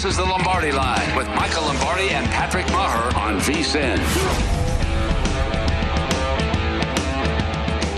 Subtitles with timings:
[0.00, 3.98] This is the Lombardi Line with Michael Lombardi and Patrick Meagher on VSIN.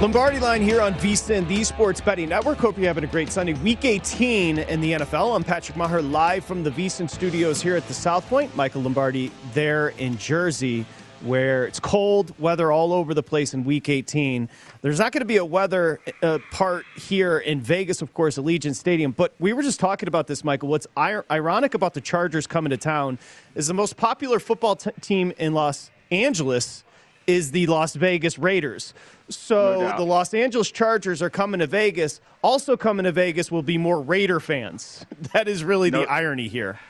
[0.02, 2.58] Lombardi line here on VSIN, the Sports Betting Network.
[2.58, 3.52] Hope you're having a great Sunday.
[3.52, 5.36] Week 18 in the NFL.
[5.36, 8.56] I'm Patrick Meagher live from the VSIN studios here at the South Point.
[8.56, 10.84] Michael Lombardi there in Jersey
[11.24, 14.48] where it's cold weather all over the place in week 18.
[14.80, 18.74] There's not going to be a weather uh, part here in Vegas, of course, Allegiant
[18.76, 19.12] Stadium.
[19.12, 20.68] But we were just talking about this, Michael.
[20.68, 23.18] What's ir- ironic about the Chargers coming to town
[23.54, 26.84] is the most popular football t- team in Los Angeles
[27.26, 28.94] is the Las Vegas Raiders.
[29.28, 32.20] So No the Los Angeles Chargers are coming to Vegas.
[32.42, 35.06] Also coming to Vegas will be more Raider fans.
[35.32, 36.80] That is really No- the irony here.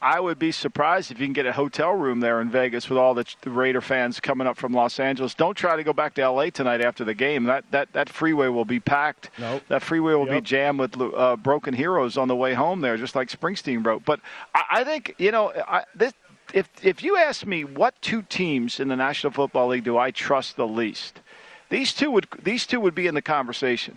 [0.00, 2.98] I would be surprised if you can get a hotel room there in Vegas with
[2.98, 5.34] all the, the Raider fans coming up from Los Angeles.
[5.34, 6.50] Don't try to go back to L.A.
[6.50, 7.44] tonight after the game.
[7.44, 9.30] That that, that freeway will be packed.
[9.38, 9.62] Nope.
[9.68, 13.16] That freeway will be jammed with uh, broken heroes on the way home there, just
[13.16, 14.04] like Springsteen wrote.
[14.04, 14.20] But
[14.54, 16.12] I, I think you know I, this.
[16.54, 20.10] If if you ask me what two teams in the National Football League do I
[20.10, 21.20] trust the least,
[21.68, 23.96] these two would these two would be in the conversation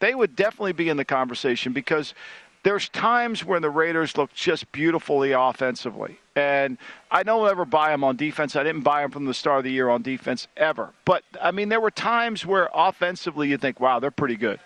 [0.00, 2.14] they would definitely be in the conversation because
[2.62, 6.18] there's times when the Raiders look just beautifully offensively.
[6.34, 6.78] And
[7.10, 8.56] I don't ever buy them on defense.
[8.56, 10.92] I didn't buy them from the start of the year on defense ever.
[11.04, 14.60] But, I mean, there were times where offensively you think, wow, they're pretty good.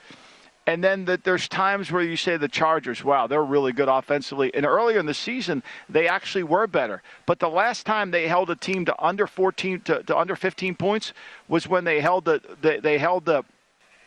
[0.66, 4.54] And then the, there's times where you say the Chargers, wow, they're really good offensively.
[4.54, 7.02] And earlier in the season, they actually were better.
[7.26, 10.76] But the last time they held a team to under 14 to, to under 15
[10.76, 11.12] points
[11.48, 13.44] was when they held the they, they held the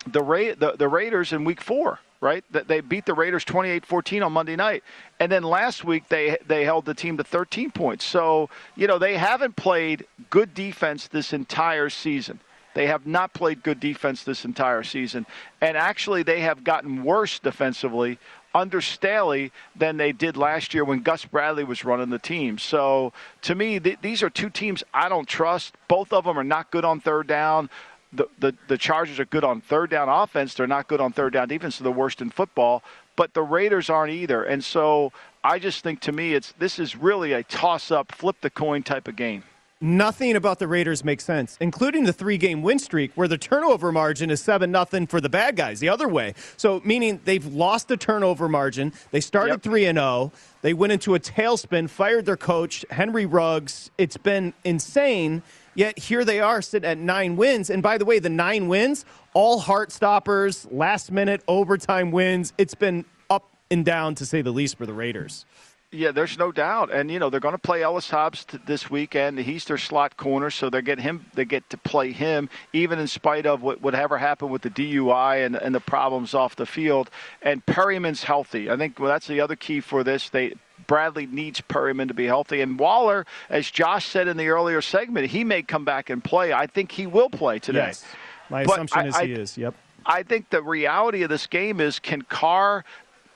[0.07, 2.43] the, Ra- the the Raiders in Week Four, right?
[2.49, 4.83] They beat the Raiders 28-14 on Monday night,
[5.19, 8.03] and then last week they they held the team to 13 points.
[8.03, 12.39] So you know they haven't played good defense this entire season.
[12.73, 15.27] They have not played good defense this entire season,
[15.61, 18.17] and actually they have gotten worse defensively
[18.55, 22.57] under Staley than they did last year when Gus Bradley was running the team.
[22.57, 25.75] So to me, th- these are two teams I don't trust.
[25.87, 27.69] Both of them are not good on third down
[28.13, 30.53] the, the, the Chargers are good on third down offense.
[30.53, 31.79] They're not good on third down defense.
[31.79, 32.83] They're the worst in football.
[33.15, 34.43] But the Raiders aren't either.
[34.43, 35.11] And so
[35.43, 38.83] I just think to me, it's this is really a toss up, flip the coin
[38.83, 39.43] type of game.
[39.81, 44.31] Nothing about the Raiders makes sense, including the three-game win streak, where the turnover margin
[44.31, 45.81] is seven nothing for the bad guys.
[45.81, 48.93] The other way, so meaning they've lost the turnover margin.
[49.11, 50.31] They started three and zero.
[50.61, 53.91] They went into a tailspin, fired their coach Henry Ruggs.
[53.97, 55.43] It's been insane.
[55.75, 57.69] Yet here they are sitting at nine wins.
[57.69, 62.53] And by the way, the nine wins, all heart stoppers, last minute overtime wins.
[62.57, 65.45] It's been up and down to say the least for the Raiders.
[65.91, 69.39] Yeah, there's no doubt, and you know they're going to play Ellis Hobbs this weekend.
[69.39, 71.25] He's their slot corner, so they get him.
[71.35, 75.45] They get to play him, even in spite of what whatever happened with the DUI
[75.45, 77.09] and, and the problems off the field.
[77.41, 78.69] And Perryman's healthy.
[78.69, 80.29] I think well, that's the other key for this.
[80.29, 80.55] They
[80.87, 82.61] Bradley needs Perryman to be healthy.
[82.61, 86.53] And Waller, as Josh said in the earlier segment, he may come back and play.
[86.53, 87.87] I think he will play today.
[87.87, 88.05] Yes.
[88.49, 89.57] My But assumption I- is I- he is.
[89.57, 89.73] Yep.
[90.05, 92.85] I think the reality of this game is can Carr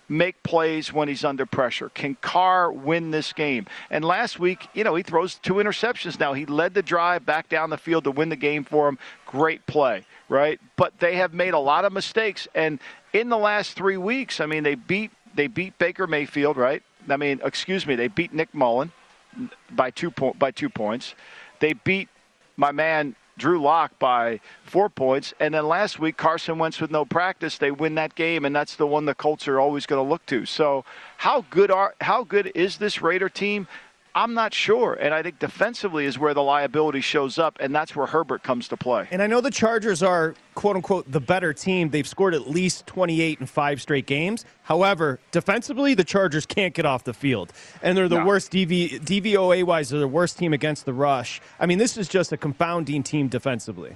[0.07, 1.89] make plays when he's under pressure?
[1.89, 3.65] Can Carr win this game?
[3.89, 6.33] And last week, you know, he throws two interceptions now.
[6.33, 8.97] He led the drive back down the field to win the game for him.
[9.25, 10.59] Great play, right?
[10.75, 12.79] But they have made a lot of mistakes and
[13.13, 16.81] in the last 3 weeks, I mean, they beat they beat Baker Mayfield, right?
[17.11, 18.91] I mean, excuse me, they beat Nick Mullen
[19.71, 21.15] by 2 po- by 2 points.
[21.59, 22.09] They beat
[22.57, 25.33] my man Drew Lock by four points.
[25.39, 28.75] And then last week, Carson Wentz with no practice, they win that game, and that's
[28.75, 30.45] the one the Colts are always going to look to.
[30.45, 30.85] So,
[31.17, 33.67] how good are how good is this Raider team?
[34.15, 37.95] I'm not sure, and I think defensively is where the liability shows up, and that's
[37.95, 39.07] where Herbert comes to play.
[39.11, 41.89] And I know the Chargers are quote unquote the better team.
[41.89, 44.45] They've scored at least 28 in five straight games.
[44.63, 47.53] However, defensively, the Chargers can't get off the field.
[47.83, 48.25] And they're the No.
[48.25, 51.39] worst DV, DVOA wise, they're the worst team against the rush.
[51.59, 53.95] I mean, this is just a confounding team defensively.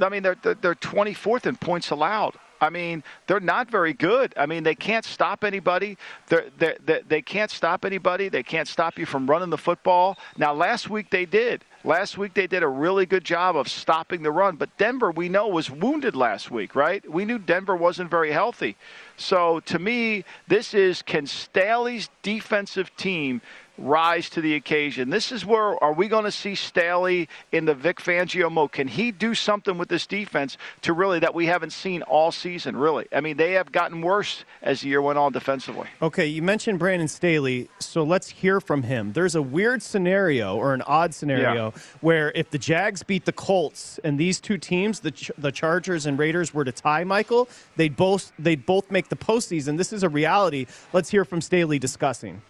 [0.00, 2.34] I mean, they're, they're, they're 24th in points allowed.
[2.60, 4.32] I mean, they're not very good.
[4.36, 5.96] I mean, they can't stop anybody.
[6.28, 8.28] They're, they're, they they can't stop anybody.
[8.28, 10.16] They can't stop you from running the football.
[10.36, 11.64] Now, last week they did.
[11.84, 14.56] Last week they did a really good job of stopping the run.
[14.56, 17.08] But Denver, we know, was wounded last week, right?
[17.10, 18.76] We knew Denver wasn't very healthy.
[19.18, 23.42] So to me, this is can Staley's defensive team
[23.78, 25.10] rise to the occasion.
[25.10, 28.72] This is where are we going to see Staley in the Vic Fangio mode?
[28.72, 32.76] Can he do something with this defense to really that we haven't seen all season?
[32.76, 35.88] Really, I mean, they have gotten worse as the year went on defensively.
[36.02, 39.12] Okay, you mentioned Brandon Staley, so let's hear from him.
[39.12, 44.00] There's a weird scenario or an odd scenario where if the Jags beat the Colts
[44.02, 47.96] and these two teams, the Ch- the Chargers and Raiders, were to tie, Michael, they'd
[47.96, 49.76] both they'd both make the postseason.
[49.76, 50.66] This is a reality.
[50.92, 52.42] Let's hear from Staley discussing.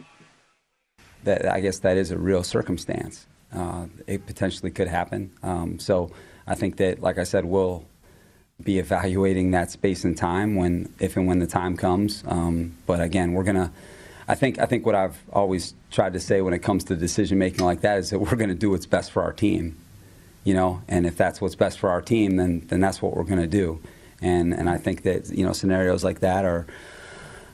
[1.25, 3.27] that I guess that is a real circumstance.
[3.53, 5.33] Uh, it potentially could happen.
[5.43, 6.11] Um, so
[6.47, 7.85] I think that, like I said, we'll
[8.63, 12.25] be evaluating that space and time when, if and when the time comes.
[12.27, 13.73] Um, but again, we're gonna.
[14.29, 17.39] I think I think what I've always tried to say when it comes to decision
[17.39, 19.77] making like that is that we're going to do what's best for our team,
[20.45, 20.83] you know.
[20.89, 23.47] And if that's what's best for our team, then then that's what we're going to
[23.47, 23.81] do.
[24.21, 26.67] And and I think that you know scenarios like that are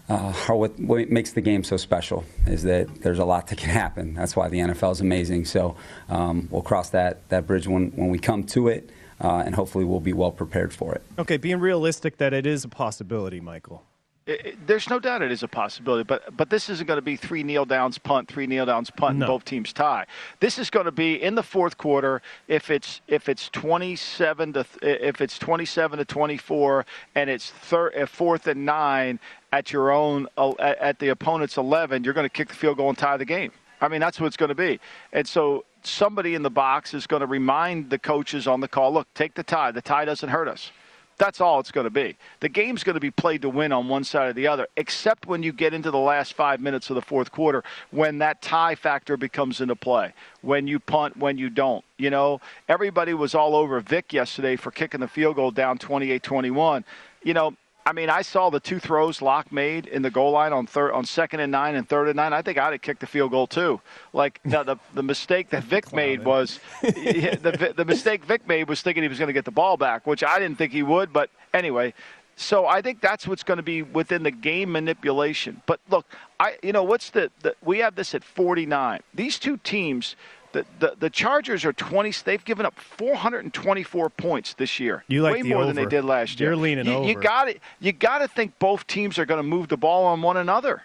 [0.09, 3.59] uh, are what, what makes the game so special is that there's a lot that
[3.59, 4.15] can happen.
[4.15, 5.47] That's why the NFL is amazing.
[5.47, 5.77] So
[6.09, 8.91] um, we'll cross that, that bridge when, when we come to it,
[9.21, 11.03] uh, and hopefully we'll be well prepared for it.
[11.19, 13.83] Okay, being realistic that it is a possibility, Michael.
[14.27, 17.03] It, it- there's no doubt it is a possibility, but but this isn't going to
[17.03, 19.25] be three kneel downs punt, three kneel downs punt, No.
[19.25, 20.07] and both teams tie.
[20.41, 22.23] This is going to be in the fourth quarter.
[22.49, 28.07] If it's if it's 27 to if it's 27 to 24, and it's third, uh,
[28.07, 29.19] fourth and nine
[29.53, 32.79] at your own uh, at at the opponent's 11, you're going to kick the field
[32.79, 33.53] goal and tie the game.
[33.81, 34.81] I mean, that's what it's going to be.
[35.13, 38.91] And so somebody in the box is going to remind the coaches on the call,
[38.95, 39.71] look, take the tie.
[39.73, 40.71] The tie doesn't hurt us.
[41.17, 42.17] That's all it's going to be.
[42.41, 45.27] The game's going to be played to win on one side or the other, except
[45.27, 48.75] when you get into the last five minutes of the fourth quarter when that tie
[48.75, 50.13] factor becomes into play.
[50.43, 51.85] When you punt, when you don't.
[51.97, 56.23] You know, everybody was all over Vic yesterday for kicking the field goal down 28
[56.23, 56.85] 21.
[57.23, 57.55] You know,
[57.87, 60.93] I mean, I saw the two throws Lock made in the goal line on third,
[60.93, 62.33] on second and nine and third and nine.
[62.33, 63.81] I think I'd have kicked the field goal too.
[64.15, 68.81] Like the the, the mistake that Vic made was the the mistake Vic made was
[68.81, 71.13] thinking he was going to get the ball back, which I didn't think he would.
[71.13, 71.93] But anyway,
[72.37, 75.61] so I think that's what's going to be within the game manipulation.
[75.67, 76.07] But look,
[76.41, 79.01] I you know what's the, the we have this at 49.
[79.13, 80.17] These two teams.
[80.55, 82.13] The, the, the Chargers are 20.
[82.25, 85.03] They've given up 424 points this year.
[85.09, 85.91] You like way the more than they over.
[85.91, 86.51] did last year.
[86.51, 87.61] You're leaning you, You got it.
[87.81, 90.85] You got to think both teams are going to move the ball on one another.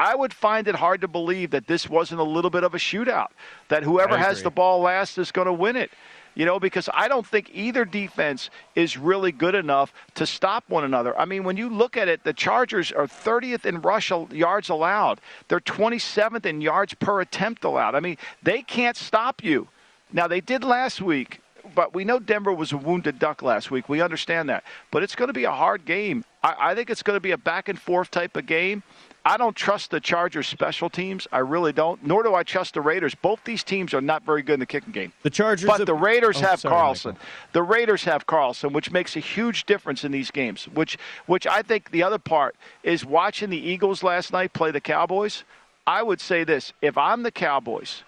[0.00, 2.78] I would find it hard to believe that this wasn't a little bit of a
[2.78, 3.28] shootout.
[3.68, 5.92] That whoever has the ball last is going to win it.
[6.34, 10.84] You know, because I don't think either defense is really good enough to stop one
[10.84, 11.16] another.
[11.18, 15.20] I mean, when you look at it, the Chargers are 30th in rush yards allowed.
[15.48, 17.94] They're 27th in yards per attempt allowed.
[17.94, 19.68] I mean, they can't stop you.
[20.12, 21.40] Now they did last week,
[21.74, 23.88] but we know Denver was a wounded duck last week.
[23.88, 26.24] We understand that, but it's going to be a hard game.
[26.42, 28.82] I, I think it's going to be a back and forth type of game.
[29.26, 31.26] I don't trust the Chargers special teams.
[31.32, 32.04] I really don't.
[32.04, 33.14] Nor do I trust the Raiders.
[33.14, 35.12] Both these teams are not very good in the kicking game.
[35.22, 37.10] The Chargers, But have- the Raiders Oh, have sorry, Carlson.
[37.12, 37.26] Michael.
[37.52, 40.64] The Raiders have Carlson, which makes a huge difference in these games.
[40.66, 44.80] Which, which I think the other part is watching the Eagles last night play the
[44.80, 45.44] Cowboys.
[45.86, 48.02] I would say this: if I'm the Cowboys,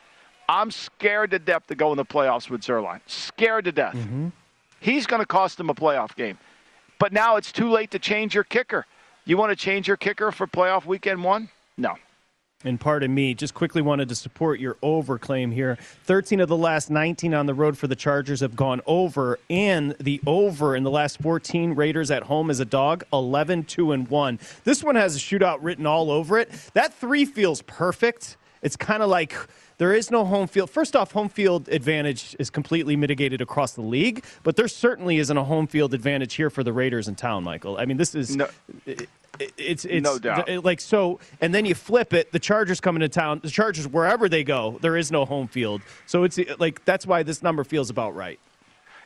[0.51, 3.01] I'm scared to death to go in the playoffs with Zuerlein.
[3.07, 3.95] Scared to death.
[3.95, 4.29] Mm-hmm.
[4.81, 6.39] He's going to cost them a playoff game.
[6.99, 8.87] But now it's too late to change your kicker.
[9.29, 11.49] You want to change your kicker for playoff weekend one?
[11.77, 11.97] No.
[12.63, 15.77] And pardon me, just quickly wanted to support your over claim here.
[16.05, 19.97] 13 of the last 19 on the road for the Chargers have gone over, and
[19.99, 24.09] the over in the last 14 Raiders at home as a dog, 11 2 and
[24.09, 24.39] 1.
[24.63, 26.49] This one has a shootout written all over it.
[26.75, 28.37] That three feels perfect.
[28.63, 29.37] It's kind of like
[29.79, 30.71] there is no home field.
[30.71, 35.37] First off, home field advantage is completely mitigated across the league, but there certainly isn't
[35.37, 37.77] a home field advantage here for the Raiders in town, Michael.
[37.79, 38.37] I mean, this is.
[38.37, 38.49] No.
[39.59, 40.65] it's it's no doubt.
[40.65, 44.31] like so and then you flip it the chargers come into town the chargers wherever
[44.31, 47.91] they go there is no home field so it's like that's why this number feels
[47.91, 48.41] about right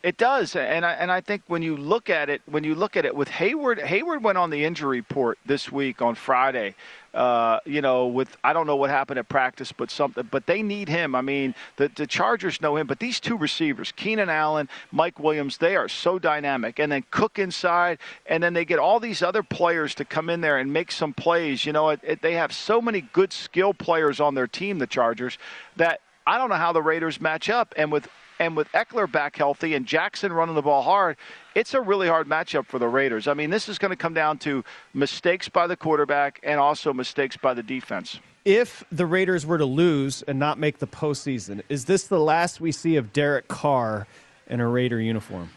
[0.02, 2.97] it does, and I, and I think when you look at it, when you look
[2.97, 6.75] at it with Hayward, Hayward went on the injury report this week on Friday.
[7.12, 10.26] Uh, you know, with I don't know what happened at practice, but something.
[10.30, 11.14] But they need him.
[11.14, 15.59] I mean, the the Chargers know him, but these two receivers, Keenan Allen, Mike Williams,
[15.59, 16.78] they are so dynamic.
[16.78, 20.40] And then Cook inside, and then they get all these other players to come in
[20.40, 21.66] there and make some plays.
[21.66, 24.87] You know, it, it, they have so many good skill players on their team, the
[24.87, 25.37] Chargers,
[25.76, 27.75] that I don't know how the Raiders match up.
[27.76, 28.09] And with
[28.41, 31.17] and with Ekeler back healthy and Jackson running the ball hard,
[31.55, 33.29] it's a really hard matchup for the Raiders.
[33.29, 36.93] I mean, this is going to come down to mistakes by the quarterback and also
[36.93, 38.19] mistakes by the defense.
[38.47, 42.61] If the Raiders were to lose and not make the postseason, is this the last
[42.61, 44.07] we see of Derek Carr
[44.47, 45.51] in a Raider uniform?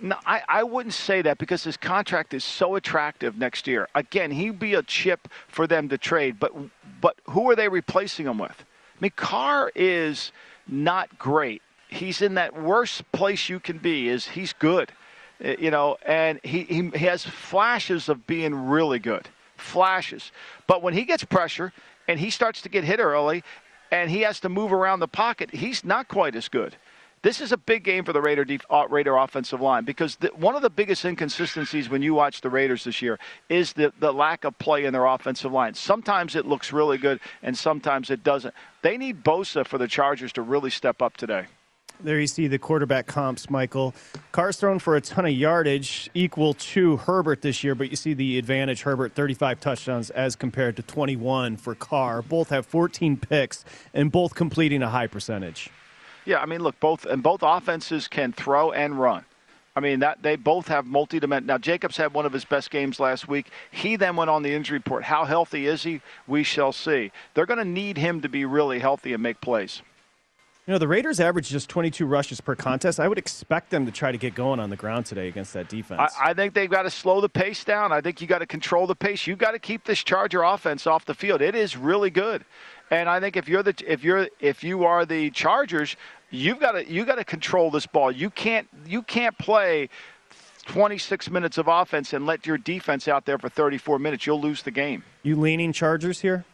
[0.00, 3.86] No, I, I wouldn't say that because his contract is so attractive next year.
[3.94, 6.52] Again, he'd be a chip for them to trade, but
[7.02, 8.64] but who are they replacing him with?
[8.96, 10.32] I mean, Carr is
[10.66, 14.08] not great he's in that worst place you can be.
[14.08, 14.92] Is he's good,
[15.44, 20.32] uh, you know, and he, he has flashes of being really good, flashes.
[20.66, 21.72] But when he gets pressure
[22.08, 23.42] and he starts to get hit early,
[23.90, 26.76] and he has to move around the pocket, he's not quite as good.
[27.22, 30.28] This is a big game for the Raider, def- uh, Raider offensive line because the,
[30.28, 33.18] one of the biggest inconsistencies when you watch the Raiders this year
[33.50, 35.74] is the, the lack of play in their offensive line.
[35.74, 38.54] Sometimes it looks really good, and sometimes it doesn't.
[38.80, 41.44] They need Bosa for the Chargers to really step up today.
[42.02, 43.94] There you see the quarterback comps, Michael.
[44.32, 48.14] Carr's thrown for a ton of yardage, equal to Herbert this year, but you see
[48.14, 52.22] the advantage Herbert 35 touchdowns as compared to 21 for Carr.
[52.22, 55.68] Both have 14 picks and both completing a high percentage.
[56.24, 59.26] Yeah, I mean, look, both and both offenses can throw and run.
[59.76, 61.54] I mean that they both have multi-dimensional.
[61.54, 63.50] Now Jacobs had one of his best games last week.
[63.70, 65.04] He then went on the injury report.
[65.04, 66.00] How healthy is he?
[66.26, 67.12] We shall see.
[67.34, 69.82] They're going to need him to be really healthy and make plays.
[70.66, 73.00] You know, the Raiders average just 22 rushes per contest.
[73.00, 75.68] I would expect them to try to get going on the ground today against that
[75.68, 76.14] defense.
[76.20, 77.92] I, I think they've got to slow the pace down.
[77.92, 79.26] I think you got to control the pace.
[79.26, 81.40] You got to keep this Charger offense off the field.
[81.40, 82.44] It is really good.
[82.90, 85.96] And I think if you're the if you're if you are the Chargers,
[86.30, 88.12] you've got to you got to control this ball.
[88.12, 89.88] You can't you can't play
[90.66, 94.26] 26 minutes of offense and let your defense out there for 34 minutes.
[94.26, 95.04] You'll lose the game.
[95.22, 96.44] You leaning Chargers here?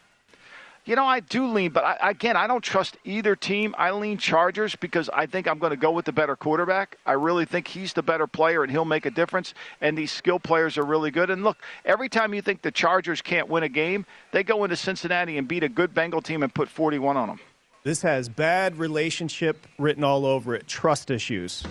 [0.86, 3.74] You know, I do lean, but I, again, I don't trust either team.
[3.76, 6.96] I lean Chargers because I think I'm going to go with the better quarterback.
[7.04, 9.52] I really think he's the better player and he'll make a difference.
[9.80, 11.28] And these skill players are really good.
[11.28, 14.76] And look, every time you think the Chargers can't win a game, they go into
[14.76, 17.40] Cincinnati and beat a good Bengal team and put 41 on them.
[17.82, 21.64] This has bad relationship written all over it, trust issues.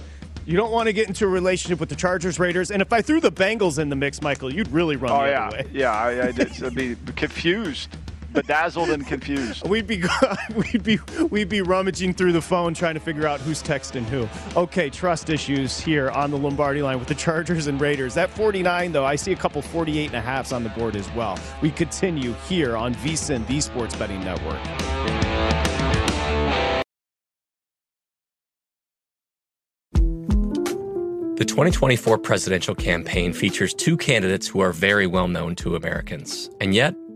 [0.45, 3.01] You don't want to get into a relationship with the Chargers, Raiders, and if I
[3.01, 5.47] threw the Bengals in the mix, Michael, you'd really run oh, the yeah.
[5.47, 5.69] other way.
[5.71, 6.63] Yeah, I, I did.
[6.63, 7.97] I'd be confused
[8.35, 9.67] bedazzled and confused.
[9.75, 10.03] We'd be
[10.55, 10.99] we'd be
[11.31, 14.27] we'd be rummaging through the phone trying to figure out who's texting who.
[14.59, 18.13] Okay, trust issues here on the Lombardi line with the Chargers and Raiders.
[18.13, 21.09] That 49 though, I see a couple 48 and a halfs on the board as
[21.11, 21.39] well.
[21.61, 24.59] We continue here on VSIN, the Sports Betting Network.
[31.37, 36.73] The 2024 presidential campaign features two candidates who are very well known to Americans, and
[36.73, 36.95] yet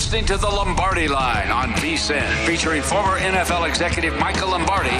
[0.00, 4.96] Listening to the Lombardi Line on VSIN, featuring former NFL executive Michael Lombardi.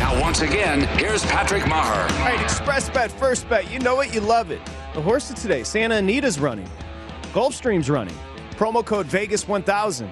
[0.00, 2.10] Now, once again, here's Patrick Meagher.
[2.10, 3.70] All right, Express Bet, first bet.
[3.70, 4.64] You know it, you love it.
[4.94, 6.66] The horse of today, Santa Anita's running.
[7.34, 8.14] Gulfstream's running.
[8.52, 10.10] Promo code Vegas1000.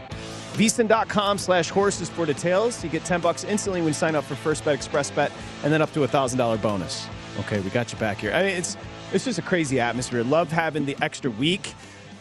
[0.52, 2.84] VSIN.com slash horses for details.
[2.84, 5.32] You get 10 bucks instantly when you sign up for First Bet Express Bet,
[5.64, 7.08] and then up to a $1,000 bonus.
[7.38, 8.34] Okay, we got you back here.
[8.34, 8.76] I mean, it's,
[9.14, 10.22] it's just a crazy atmosphere.
[10.22, 11.72] Love having the extra week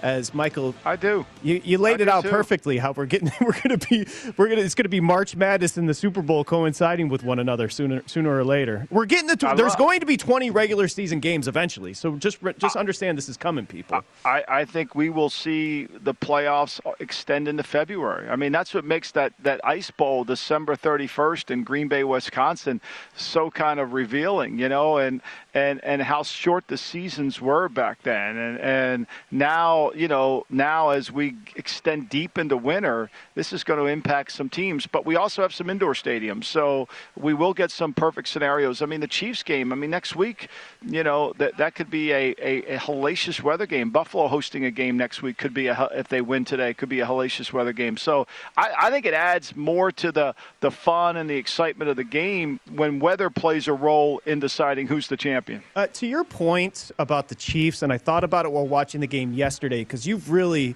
[0.01, 0.75] as Michael.
[0.85, 1.25] I do.
[1.43, 2.29] You, you laid I it out too.
[2.29, 2.77] perfectly.
[2.77, 5.35] How we're getting, we're going to be, we're going to, it's going to be March
[5.35, 8.87] Madness and the Super Bowl coinciding with one another sooner, sooner or later.
[8.89, 9.47] We're getting the.
[9.47, 11.93] I there's going to be 20 regular season games eventually.
[11.93, 14.03] So just, just understand this is coming, people.
[14.25, 18.29] I, I think we will see the playoffs extend into February.
[18.29, 22.81] I mean, that's what makes that, that Ice Bowl December 31st in Green Bay, Wisconsin,
[23.15, 25.21] so kind of revealing, you know, and
[25.53, 30.89] and and how short the seasons were back then, and and now, you know, now
[30.89, 34.85] as we extend deep into winter, this is going to impact some teams.
[34.85, 38.81] But we also have some indoor stadiums, so we will get some perfect scenarios.
[38.81, 39.71] I mean, the Chiefs game.
[39.71, 40.49] I mean, next week,
[40.85, 43.89] you know, that that could be a, a, a hellacious weather game.
[43.89, 46.99] Buffalo hosting a game next week could be a if they win today could be
[46.99, 47.97] a hellacious weather game.
[47.97, 51.95] So I, I think it adds more to the the fun and the excitement of
[51.95, 55.38] the game when weather plays a role in deciding who's the champion.
[55.75, 59.07] Uh, to your point about the Chiefs, and I thought about it while watching the
[59.07, 60.75] game yesterday because you've really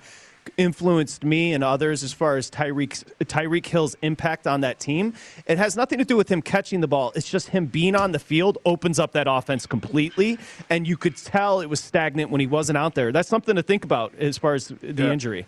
[0.58, 5.14] influenced me and others as far as Tyreek Tyreek Hill's impact on that team.
[5.48, 7.14] It has nothing to do with him catching the ball.
[7.16, 10.38] It's just him being on the field opens up that offense completely,
[10.70, 13.12] and you could tell it was stagnant when he wasn't out there.
[13.12, 15.12] That's something to think about as far as the Yeah.
[15.14, 15.46] injury.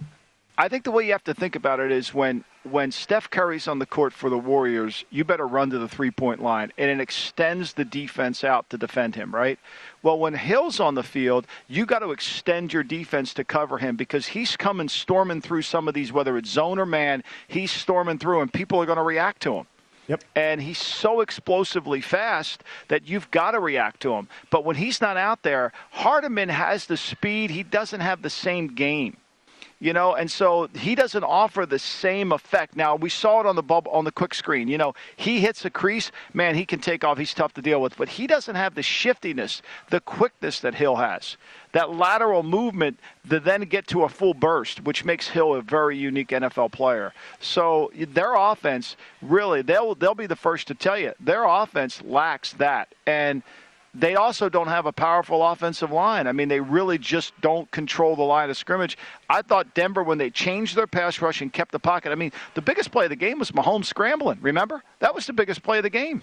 [0.58, 3.68] I think the way you have to think about it is when when Steph Curry's
[3.68, 6.90] on the court for the Warriors, you better run to the three point line, and
[6.90, 9.60] it extends the defense out to defend him, right?
[10.02, 13.96] Well, when Hill's on the field, you got to extend your defense to cover him
[13.96, 18.18] because he's coming storming through some of these, whether it's zone or man, he's storming
[18.18, 19.68] through, and people are going to react to him.
[20.08, 20.24] Yep.
[20.36, 24.28] And he's so explosively fast that you've got to react to him.
[24.52, 27.50] But when he's not out there, Hardman has the speed.
[27.50, 29.18] He doesn't have the same game
[29.86, 32.76] you know, and so he doesn't offer the same effect.
[32.76, 34.68] Now we saw it on the bubble on the quick screen.
[34.68, 37.20] You know, he hits a crease, man, he can take off.
[37.20, 40.96] He's tough to deal with, but he doesn't have the shiftiness, the quickness that Hill
[40.96, 41.38] has.
[41.74, 42.98] That lateral movement
[43.30, 47.14] to then get to a full burst, which makes Hill a very unique NFL player.
[47.40, 52.54] So their offense, really, they'll they'll be the first to tell you their offense lacks
[52.54, 53.44] that, and
[53.98, 56.28] they also don't have a powerful offensive line.
[56.28, 58.98] I mean, they really just don't control the line of scrimmage.
[59.30, 62.32] I thought Denver, when they changed their pass rush and kept the pocket, I mean,
[62.54, 64.40] the biggest play of the game was Mahomes scrambling.
[64.42, 64.84] Remember?
[65.00, 66.22] That was the biggest play of the game.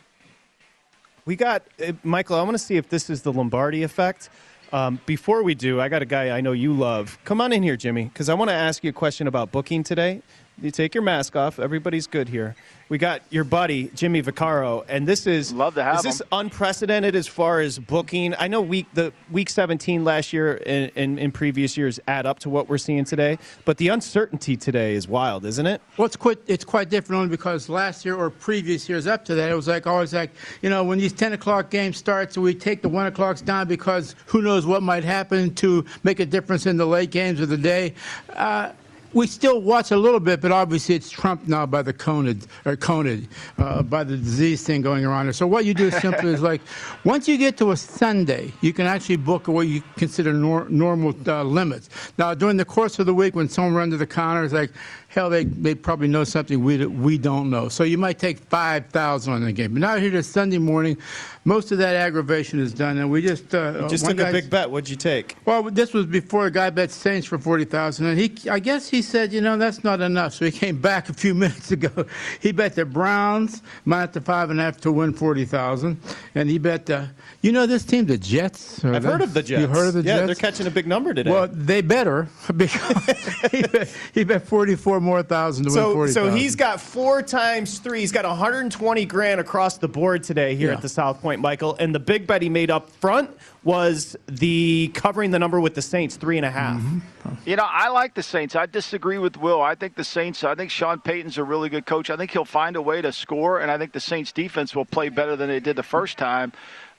[1.25, 2.37] We got uh, Michael.
[2.37, 4.29] I want to see if this is the Lombardi effect.
[4.73, 7.19] Um, before we do, I got a guy I know you love.
[7.25, 9.83] Come on in here, Jimmy, because I want to ask you a question about booking
[9.83, 10.23] today.
[10.61, 11.59] You take your mask off.
[11.59, 12.55] Everybody's good here.
[12.89, 16.27] We got your buddy Jimmy Vaccaro, and this is Love to have is this him.
[16.33, 18.35] unprecedented as far as booking?
[18.39, 22.39] I know week the week 17 last year and in, in previous years add up
[22.41, 25.81] to what we're seeing today, but the uncertainty today is wild, isn't it?
[25.97, 29.35] Well, it's quite, it's quite different only because last year or previous years up to
[29.37, 32.43] that, it was like always like, you know, when these 10 o'clock games start, so
[32.43, 36.27] we take the 1 o'clocks down because who knows what might happen to make a
[36.27, 37.95] difference in the late games of the day.
[38.29, 38.73] Uh,
[39.13, 42.77] we still watch a little bit, but obviously it's trumped now by the COVID or
[42.77, 45.33] COVID, uh, by the disease thing going around.
[45.35, 46.61] So what you do is simply is like,
[47.05, 51.15] once you get to a Sunday, you can actually book what you consider nor- normal
[51.27, 51.89] uh, limits.
[52.19, 54.71] Now during the course of the week, when someone runs to the counter, it's like,
[55.13, 57.69] hell, they, they probably know something we, we don't know.
[57.69, 59.75] So you might take 5,000 on the game.
[59.75, 60.97] But now here to Sunday morning,
[61.45, 62.97] most of that aggravation is done.
[62.97, 63.55] And we just.
[63.55, 64.71] Uh, just took a big bet.
[64.71, 65.37] What'd you take?
[65.45, 68.07] Well, this was before a guy bet Saints for 40,000.
[68.07, 70.33] And he, I guess he said, you know, that's not enough.
[70.33, 72.07] So he came back a few minutes ago.
[72.41, 76.01] He bet the Browns minus the five and a half to win 40,000.
[76.35, 77.11] And he bet, the,
[77.43, 78.83] you know, this team, the Jets.
[78.83, 79.61] I've heard of the Jets.
[79.61, 80.27] You heard of the yeah, Jets?
[80.27, 81.31] they're catching a big number today.
[81.31, 83.05] Well, they better because
[83.51, 86.31] he, bet, he bet 44 more thousand to so, win 40,000.
[86.31, 88.01] So he's got four times three.
[88.01, 90.77] He's got 120 grand across the board today here Yeah.
[90.77, 91.77] at the South Point, Michael.
[91.79, 93.31] And the big bet he made up front
[93.65, 96.81] was the covering the number with the Saints, three and a half.
[96.81, 96.99] Mm-hmm.
[97.47, 98.57] You know, I like the Saints.
[98.57, 99.63] I disagree with Will.
[99.63, 102.11] I think the Saints, I think Sean Payton's a really good coach.
[102.11, 104.85] I think he'll find a way to score, and I think the Saints defense will
[104.85, 106.53] play better than they did the first time.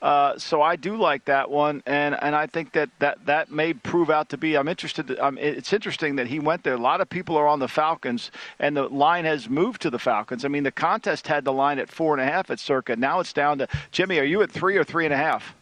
[0.04, 3.72] Uh, so I do like that one, and, and I think that, that that may
[3.72, 4.54] prove out to be.
[4.54, 5.18] I'm interested.
[5.18, 6.74] Um, it's interesting that he went there.
[6.74, 9.98] A lot of people are on the Falcons, and the line has moved to the
[9.98, 10.44] Falcons.
[10.44, 12.96] I mean, the contest had the line at four and a half at Circa.
[12.96, 14.18] Now it's down to Jimmy.
[14.18, 15.54] Are you at three or three and a half?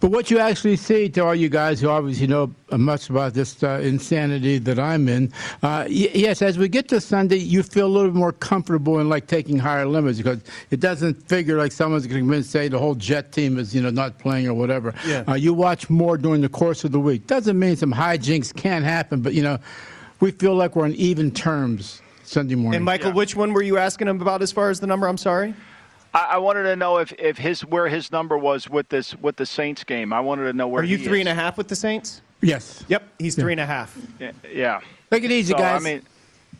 [0.00, 3.62] But what you actually see to all you guys who obviously know much about this
[3.62, 7.86] uh, insanity that I'm in, uh, y- yes, as we get to Sunday, you feel
[7.86, 12.06] a little more comfortable in like taking higher limits because it doesn't figure like someone's
[12.06, 14.48] going to come in and say the whole Jet team is you know not playing
[14.48, 14.94] or whatever.
[15.06, 15.24] Yeah.
[15.28, 17.26] Uh, you watch more during the course of the week.
[17.26, 19.58] Doesn't mean some hijinks can't happen, but you know,
[20.20, 22.76] we feel like we're on even terms Sunday morning.
[22.76, 25.06] And Michael, which one were you asking him about as far as the number?
[25.06, 25.54] I'm sorry.
[26.14, 29.36] I, I wanted to know if, if his where his number was with this with
[29.36, 30.12] the Saints game.
[30.12, 31.26] I wanted to know where Are you he three is.
[31.26, 32.22] and a half with the Saints?
[32.40, 32.84] yes.
[32.88, 33.96] Yep, he's three and a half.
[34.18, 34.80] Yeah, yeah.
[35.10, 35.80] Take it easy, So, guys.
[35.80, 36.02] I mean,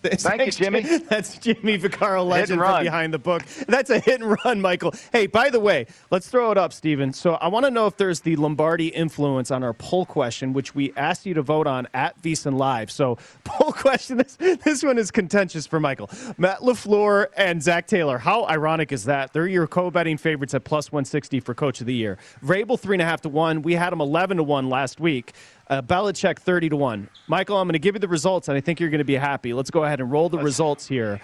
[0.02, 0.82] Thanks, Thank you, Jimmy.
[0.98, 3.44] That's Jimmy Vaccaro, legend from behind the book.
[3.66, 4.94] That's a hit and run, Michael.
[5.12, 7.12] Hey, by the way, let's throw it up, Steven.
[7.12, 10.74] So I want to know if there's the Lombardi influence on our poll question, which
[10.74, 12.90] we asked you to vote on at VSiN Live.
[12.90, 16.10] So poll question, this, this one is contentious for Michael.
[16.36, 18.18] Matt LaFleur and Zac Taylor.
[18.18, 19.32] How ironic is that?
[19.32, 22.18] They're your co-betting favorites at plus 160 for Coach of the Year.
[22.44, 23.62] Vrabel, 3.5 to 1.
[23.62, 25.32] We had him 11 to 1 last week.
[25.68, 27.08] Uh, Belichick 30 to 1.
[27.26, 29.16] Michael, I'm going to give you the results, and I think you're going to be
[29.16, 29.52] happy.
[29.52, 31.20] Let's go ahead and roll the results here.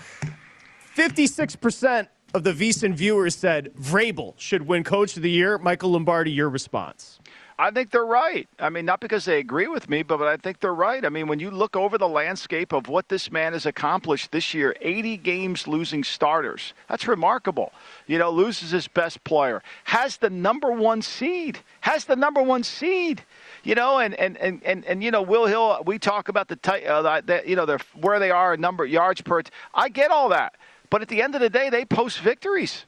[0.94, 5.56] 56% of the VSiN viewers said Vrabel should win Coach of the Year.
[5.58, 7.20] Michael Lombardi, your response.
[7.56, 8.48] I think they're right.
[8.58, 11.04] I mean, not because they agree with me, but, but I think they're right.
[11.04, 14.54] I mean, when you look over the landscape of what this man has accomplished this
[14.54, 16.74] year 80 games losing starters.
[16.88, 17.72] That's remarkable.
[18.08, 22.64] You know, loses his best player, has the number one seed, has the number one
[22.64, 23.22] seed.
[23.64, 25.82] You know, and and, and, and, and you know, Will Hill.
[25.84, 29.42] We talk about the, ti- uh, the you know, where they are, number yards per.
[29.42, 30.54] T- I get all that,
[30.90, 32.84] but at the end of the day, they post victories.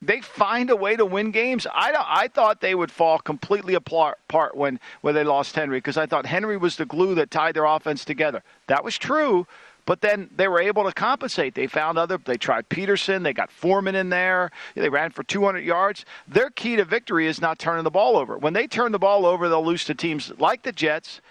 [0.00, 1.66] They find a way to win games.
[1.66, 4.18] I, I thought they would fall completely apart
[4.54, 7.64] when, when they lost Henry because I thought Henry was the glue that tied their
[7.64, 8.44] offense together.
[8.68, 9.48] That was true,
[9.88, 11.54] but then they were able to compensate.
[11.54, 12.18] They found other.
[12.18, 13.22] They tried Peterson.
[13.22, 14.50] They got Foreman in there.
[14.74, 16.04] They ran for 200 yards.
[16.28, 18.36] Their key to victory is not turning the ball over.
[18.36, 21.22] When they turn the ball over, they'll lose to teams like the Jets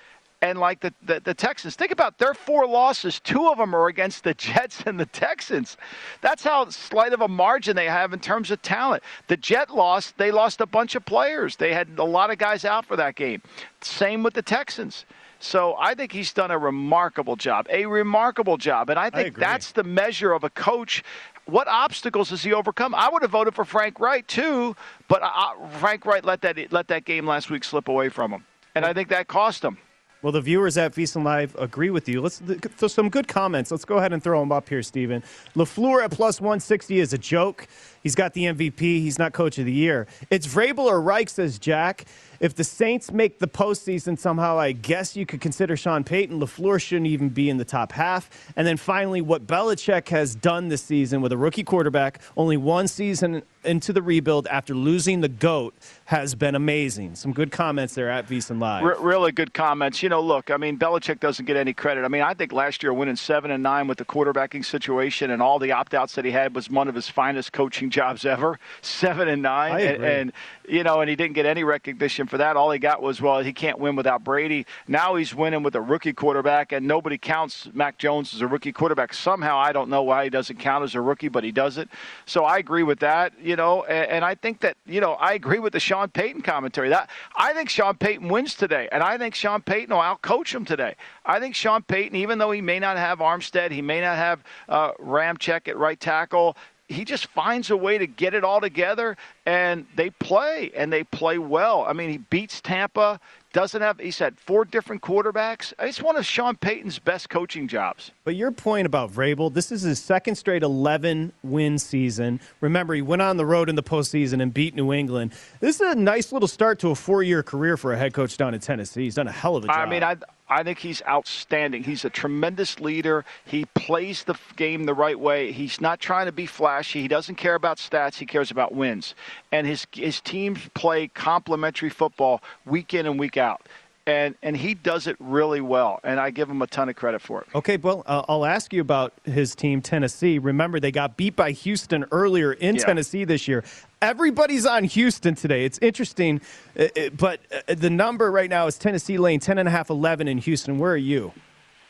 [0.42, 1.76] and like the, the, the Texans.
[1.76, 3.20] Think about their four losses.
[3.20, 5.78] Two of them are against the Jets and the Texans.
[6.22, 9.04] That's how slight of a margin they have in terms of talent.
[9.28, 11.58] The Jet lost, they lost a bunch of players.
[11.58, 13.44] They had a lot of guys out for that game.
[13.82, 15.06] Same with the Texans.
[15.40, 18.90] So I think he's done a remarkable job, a remarkable job.
[18.90, 19.42] And I think agree.
[19.42, 21.04] that's the measure of a coach.
[21.46, 22.96] What obstacles has he overcome?
[22.96, 24.76] I would have voted for Frank Reich too,
[25.08, 28.46] but uh, Frank Reich let that let that game last week slip away from him,
[28.76, 29.78] and I think that cost him.
[30.24, 32.22] Well, the viewers at VSiN Live agree with you.
[32.22, 32.42] Let's
[32.78, 33.70] so some good comments.
[33.70, 35.24] Let's go ahead and throw them up here, Stephen.
[35.56, 37.68] LaFleur at plus 160 is a joke.
[38.02, 38.80] He's got the MVP.
[38.80, 40.08] He's not coach of the year.
[40.32, 42.06] It's Vrabel or Reich, says Jack.
[42.40, 46.40] If the Saints make the postseason somehow, I guess you could consider Sean Payton.
[46.40, 48.30] LaFleur shouldn't even be in the top half.
[48.56, 52.88] And then finally, what Belichick has done this season with a rookie quarterback, only one
[52.88, 55.74] season into the rebuild after losing the GOAT,
[56.06, 57.16] has been amazing.
[57.16, 58.84] Some good comments there at VSiN Live.
[58.84, 60.02] Re- really good comments.
[60.02, 62.06] You know, look, I mean, Belichick doesn't get any credit.
[62.06, 65.42] I mean, I think last year winning seven and nine with the quarterbacking situation and
[65.42, 68.60] all the opt outs that he had was one of his finest coaching jobs ever.
[68.82, 70.34] Seven and nine, and, and
[70.68, 72.56] you know, and he didn't get any recognition for that.
[72.56, 74.66] All he got was, well, he can't win without Brady.
[74.88, 78.72] Now he's winning with a rookie quarterback, and nobody counts Mac Jones as a rookie
[78.72, 79.14] quarterback.
[79.14, 81.90] Somehow, I don't know why he doesn't count as a rookie, but he does it.
[82.26, 85.34] So I agree with that, you know, and, and I think that, you know, I
[85.34, 86.90] agree with the Sean Payton commentary.
[86.90, 90.66] That I think Sean Payton wins today, and I think Sean Payton will outcoach him
[90.66, 90.96] today.
[91.26, 94.44] I think Sean Payton, even though he may not have Armstead, he may not have
[94.70, 96.58] uh, Ramczyk at right tackle,
[96.90, 101.04] he just finds a way to get it all together and they play and they
[101.04, 101.86] play well.
[101.86, 103.20] I mean, he beats Tampa,
[103.52, 105.74] doesn't have he's had four different quarterbacks.
[105.80, 108.12] It's one of Sean Payton's best coaching jobs.
[108.24, 112.40] But your point about Vrabel, this is his second straight 11 win season.
[112.62, 115.34] Remember, he went on the road in the postseason and beat New England.
[115.60, 118.38] This is a nice little start to a four year career for a head coach
[118.38, 119.04] down in Tennessee.
[119.04, 119.78] He's done a hell of a job.
[119.78, 120.16] I mean, I
[120.50, 121.84] I think he's outstanding.
[121.84, 123.26] He's a tremendous leader.
[123.46, 125.52] He plays the game the right way.
[125.52, 127.02] He's not trying to be flashy.
[127.02, 128.16] He doesn't care about stats.
[128.16, 129.14] He cares about wins.
[129.52, 133.68] And his his teams play complementary football week in and week out.
[134.08, 137.22] And, and he does it really well, and I give him a ton of credit
[137.22, 137.48] for it.
[137.54, 140.40] Okay, well, uh, I'll ask you about his team, Tennessee.
[140.40, 142.86] Remember, they got beat by Houston earlier in yeah.
[142.86, 143.66] Tennessee this year.
[144.02, 145.66] Everybody's on Houston today.
[145.66, 146.40] It's interesting,
[146.80, 150.80] uh, uh, but the number right now is Tennessee Lane, 10.5, 11 in Houston.
[150.80, 151.34] Where are you?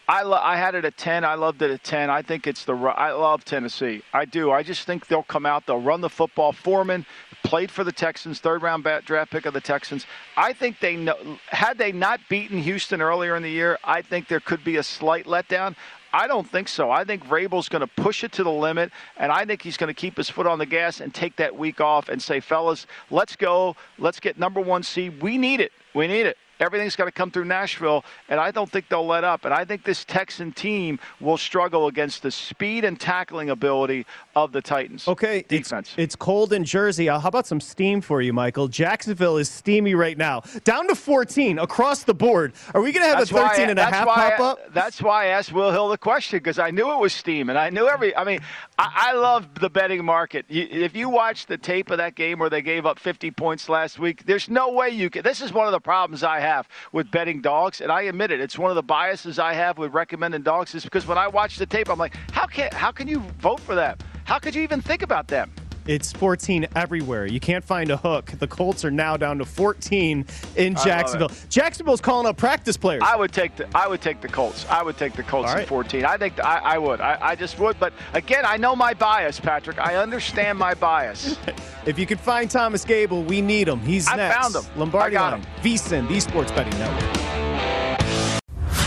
[0.10, 1.26] I, lo- I had it at 10.
[1.26, 2.10] I loved it at 10.
[2.10, 4.02] I think it's the I love Tennessee.
[4.13, 4.52] I do.
[4.52, 5.65] I just think they'll come out.
[5.65, 6.54] They'll run the football.
[6.54, 7.06] Foreman
[7.43, 10.06] played for the Texans, third round draft pick of the Texans.
[10.38, 11.15] I think they know,
[11.48, 14.84] had they not beaten Houston earlier in the year, I think there could be a
[14.84, 15.76] slight letdown.
[16.13, 16.89] I don't think so.
[16.89, 19.89] I think Vrabel's going to push it to the limit, and I think he's going
[19.89, 22.88] to keep his foot on the gas and take that week off and say, fellas,
[23.12, 23.76] let's go.
[24.00, 25.22] Let's get number one seed.
[25.22, 25.74] We need it.
[25.93, 26.38] We need it.
[26.60, 29.46] Everything's got to come through Nashville, and I don't think they'll let up.
[29.46, 34.52] And I think this Texan team will struggle against the speed and tackling ability of
[34.52, 35.08] the Titans.
[35.08, 35.89] Okay, defense.
[35.91, 37.10] It's, it's cold in Jersey.
[37.10, 38.67] Uh, how about some steam for you, Michael?
[38.67, 42.54] Jacksonville is steamy right now, down to 14 across the board.
[42.74, 44.74] Are we going to have that's a 13 and a half pop up?
[44.74, 47.58] That's why I asked Will Hill the question because I knew it was steam, and
[47.58, 48.15] I knew every.
[48.15, 48.39] I mean,
[48.80, 50.46] I, I love the betting market.
[50.50, 53.70] You, if you watch the tape of that game where they gave up 50 points
[53.70, 55.22] last week, there's no way you can.
[55.22, 58.32] This is one of the problems I have have with betting dogs, and I admit
[58.32, 58.40] it.
[58.40, 61.58] It's one of the biases I have with recommending dogs is because when I watch
[61.58, 63.98] the tape, I'm like, how can how can you vote for them?
[64.26, 65.52] How could you even think about them?
[65.88, 67.26] It's 14 everywhere.
[67.26, 68.34] You can't find a hook.
[68.39, 70.26] The Colts are now down to 14
[70.58, 71.32] in Jacksonville.
[71.50, 73.04] Jacksonville's calling up practice players.
[73.06, 74.65] I would take the I would take the Colts.
[74.69, 75.62] I would take the Colts right.
[75.62, 76.04] at 14.
[76.04, 77.00] I think I, I would.
[77.00, 77.80] I, I just would.
[77.80, 79.80] But again, I know my bias, Patrick.
[79.80, 81.38] I understand my bias.
[81.86, 83.80] if you could find Thomas Gable, we need him.
[83.80, 84.36] He's I next.
[84.36, 84.71] found him.
[84.78, 85.41] Lombardi I got line.
[85.41, 85.50] him.
[85.63, 87.17] VSIN, the Sports Betting Network.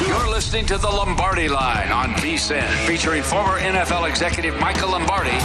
[0.07, 5.39] You're listening to the Lombardi Line on VSIN, featuring former NFL executive Michael Lombardi.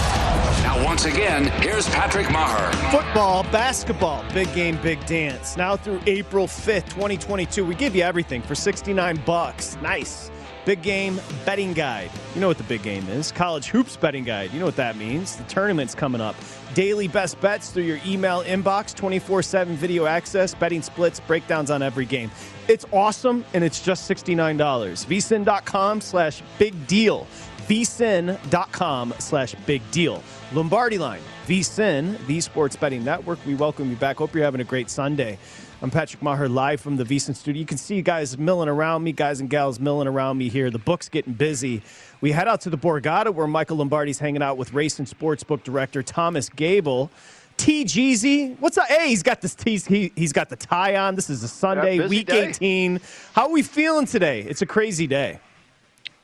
[0.86, 2.72] Once again, here's Patrick Meagher.
[2.92, 5.58] Football, basketball, big game, big dance.
[5.58, 9.80] Now through April 5th, 2022, we give you everything for 69 bucks.
[9.82, 10.30] Nice.
[10.64, 12.12] Big game betting guide.
[12.36, 13.32] You know what the big game is.
[13.32, 14.54] College hoops betting guide.
[14.54, 15.36] You know what that means.
[15.38, 16.36] The tournament's coming up.
[16.76, 21.82] Daily best bets through your email inbox, 24 7 video access, betting splits, breakdowns on
[21.82, 22.30] every game.
[22.68, 24.56] It's awesome, and it's just $69.
[24.56, 27.26] vsin.com slash big deal.
[27.68, 30.22] vsin.com slash big deal.
[30.56, 33.46] Lombardi line, vsin, the sports betting network.
[33.46, 34.16] We welcome you back.
[34.16, 35.38] Hope you're having a great Sunday.
[35.82, 37.60] I'm Patrick Meagher live from the VSIN studio.
[37.60, 40.72] You can see you guys milling around me, guys and gals milling around me here.
[40.72, 41.82] The book's getting busy.
[42.22, 45.62] We head out to the Borgata where Michael Lombardi's hanging out with race and sportsbook
[45.64, 47.12] director Thomas Gable.
[47.58, 48.88] T Jeezy, what's up?
[48.88, 49.58] Hey, he's got this.
[49.62, 51.16] He's, he, he's got the tie on.
[51.16, 52.48] This is a Sunday, yeah, week day.
[52.48, 53.02] 18.
[53.34, 54.44] How are we feeling today?
[54.44, 55.42] It's a crazy day.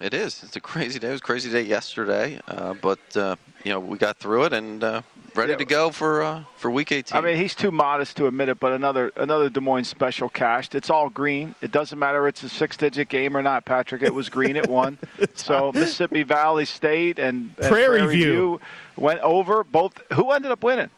[0.01, 0.41] It is.
[0.43, 1.09] It's a crazy day.
[1.09, 4.53] It was a crazy day yesterday, uh, but uh, you know we got through it
[4.53, 5.01] and uh,
[5.35, 5.57] ready Yeah.
[5.59, 7.15] to go for uh, for week 18.
[7.17, 10.73] I mean, he's too modest to admit it, but another another Des Moines special cashed.
[10.73, 11.53] It's all green.
[11.61, 14.01] It doesn't matter if it's a six-digit game or not, Patrick.
[14.01, 14.55] It was green.
[14.55, 14.97] It won.
[15.35, 18.59] so Mississippi Valley State and, and Prairie View.
[18.97, 19.63] went over.
[19.63, 20.01] Both.
[20.13, 20.89] Who ended up winning?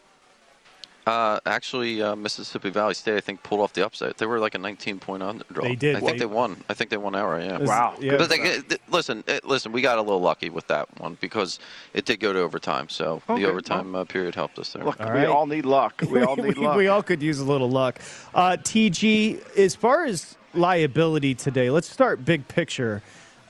[1.05, 4.17] Uh, actually, uh, Mississippi Valley State, I think, pulled off the upset.
[4.17, 5.63] They were like a 19 point underdog.
[5.63, 5.97] They did.
[5.97, 6.63] I think They- they won.
[6.69, 7.43] I think they won outright.
[7.45, 7.57] Yeah.
[7.57, 7.95] This- Wow.
[7.99, 8.15] yeah.
[8.17, 9.73] But they, th- listen, eh, listen.
[9.73, 11.59] We got a little lucky with that one because
[11.93, 12.87] it did go to overtime.
[12.87, 14.83] So Okay, the overtime uh, period helped us there.
[14.85, 15.27] Look, All we right.
[15.27, 16.01] all need luck.
[16.09, 16.77] We all need we, luck.
[16.77, 17.99] we all could use a little luck.
[18.33, 23.01] Uh, TG, as far as liability today, let's start big picture.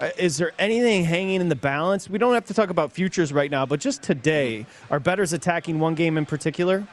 [0.02, 2.10] Uh, is there anything hanging in the balance?
[2.10, 5.80] We don't have to talk about futures right now, but just today, are bettors attacking
[5.80, 6.88] one game in particular?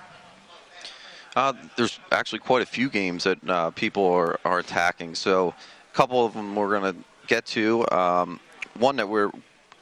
[1.36, 5.14] Uh, there's actually quite a few games that uh, people are, are attacking.
[5.14, 7.88] So a couple of them we're going to get to.
[7.92, 8.40] Um,
[8.78, 9.30] one that we're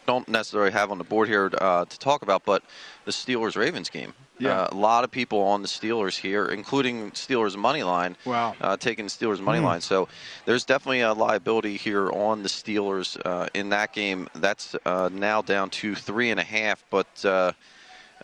[0.07, 2.63] don't necessarily have on the board here uh, to talk about, but
[3.05, 4.15] the Steelers Ravens game.
[4.39, 4.63] Yeah.
[4.63, 8.17] Uh, a lot of people on the Steelers here, including Steelers money line.
[8.25, 8.55] Wow.
[8.59, 9.67] Uh, taking Steelers money Hmm.
[9.67, 9.81] line.
[9.83, 10.09] So
[10.47, 14.29] there's definitely a liability here on the Steelers uh, in that game.
[14.35, 17.07] That's uh, now down to three and a half, but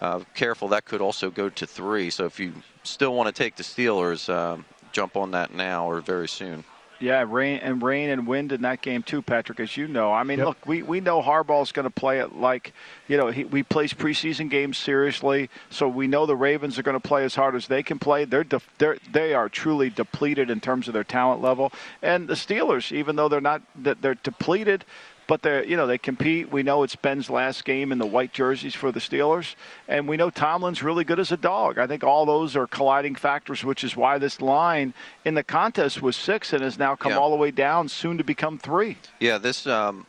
[0.01, 2.11] uh, careful that could also go to three.
[2.11, 2.53] So if you
[2.83, 6.65] still want to take the Steelers, um, jump on that now or very soon.
[7.01, 9.59] Yeah, rain and rain and wind in that game too, Patrick.
[9.61, 12.73] As you know, I mean, look, we, we know Harbaugh's going to play it like,
[13.09, 16.99] you know, he, we plays preseason games seriously, so we know the Ravens are going
[16.99, 18.25] to play as hard as they can play.
[18.25, 22.35] They're de- they're they are truly depleted in terms of their talent level, and the
[22.35, 24.85] Steelers, even though they're not that they're depleted.
[25.27, 26.53] But they're, you know, they compete.
[26.53, 29.55] We know it's Ben's last game in the white jerseys for the Steelers,
[29.89, 31.79] and we know Tomlin's really good as a dog.
[31.79, 34.93] I think all those are colliding factors, which is why this line
[35.25, 37.19] in the contest was six and has now come Yeah.
[37.19, 38.99] all the way down, soon to become three.
[39.19, 40.05] Yeah, this um,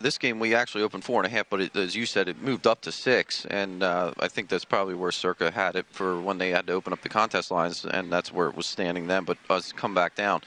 [0.00, 2.40] this game we actually opened four and a half, but it, as you said, it
[2.40, 6.20] moved up to six, and uh, I think that's probably where Circa had it for
[6.20, 9.08] when they had to open up the contest lines, and that's where it was standing
[9.08, 9.24] then.
[9.24, 10.42] But us come back down.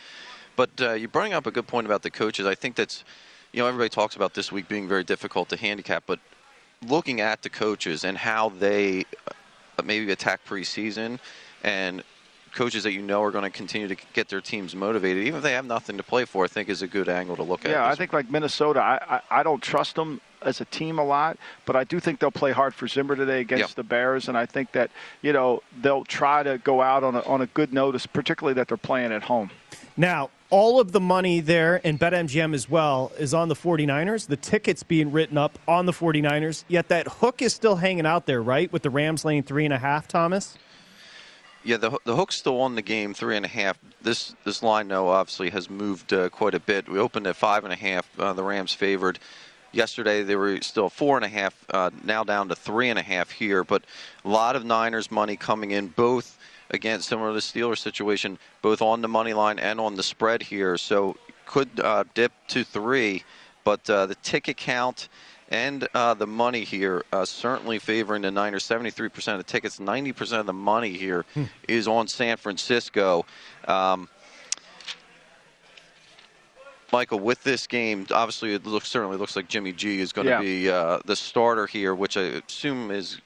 [0.56, 2.46] But uh, you bring up a good point about the coaches.
[2.46, 3.04] I think that's,
[3.56, 6.20] you know, everybody talks about this week being very difficult to handicap, but
[6.86, 11.20] looking at the coaches and how they uh, maybe attack preseason
[11.64, 12.04] and
[12.54, 15.44] coaches that you know are going to continue to get their teams motivated, even if
[15.44, 17.72] they have nothing to play for, I think is a good angle to look at.
[17.72, 21.04] Yeah, I think like Minnesota, I, I, I don't trust them as a team a
[21.06, 23.76] lot, but I do think they'll play hard for Zimmer today against Yep.
[23.76, 24.92] the Bears, and I think that
[25.22, 28.68] you know they'll try to go out on a, on a good notice, particularly that
[28.68, 29.50] they're playing at home.
[29.96, 34.28] Now, all of the money there and BetMGM as well is on the 49ers.
[34.28, 38.26] The tickets being written up on the 49ers, yet that hook is still hanging out
[38.26, 38.72] there, right?
[38.72, 40.58] With the Rams laying three and a half, Thomas?
[41.64, 43.80] Yeah, the the still on the game, three and a half.
[44.00, 46.88] This this line, though, obviously has moved uh, quite a bit.
[46.88, 48.08] We opened at five and a half.
[48.20, 49.18] Uh, the Rams favored.
[49.72, 51.66] Yesterday they were still four and a half.
[51.72, 53.64] Uh, now down to three and a half here.
[53.64, 53.84] But
[54.24, 56.38] a lot of Niners money coming in, both
[56.70, 60.42] again similar to the Steelers situation, both on the money line and on the spread
[60.42, 60.78] here.
[60.78, 63.24] So could uh, dip to three,
[63.64, 65.10] but uh, the ticket count.
[65.50, 68.64] And uh, the money here uh, certainly favoring the Niners.
[68.64, 71.24] 73% of the tickets, 90% of the money here
[71.68, 73.28] is on San Francisco.
[73.68, 74.10] Um,
[76.92, 80.32] Michael, with this game, obviously it looks certainly looks like Jimmy G is going to
[80.32, 80.42] Yeah.
[80.42, 83.20] be uh, the starter here, which I assume is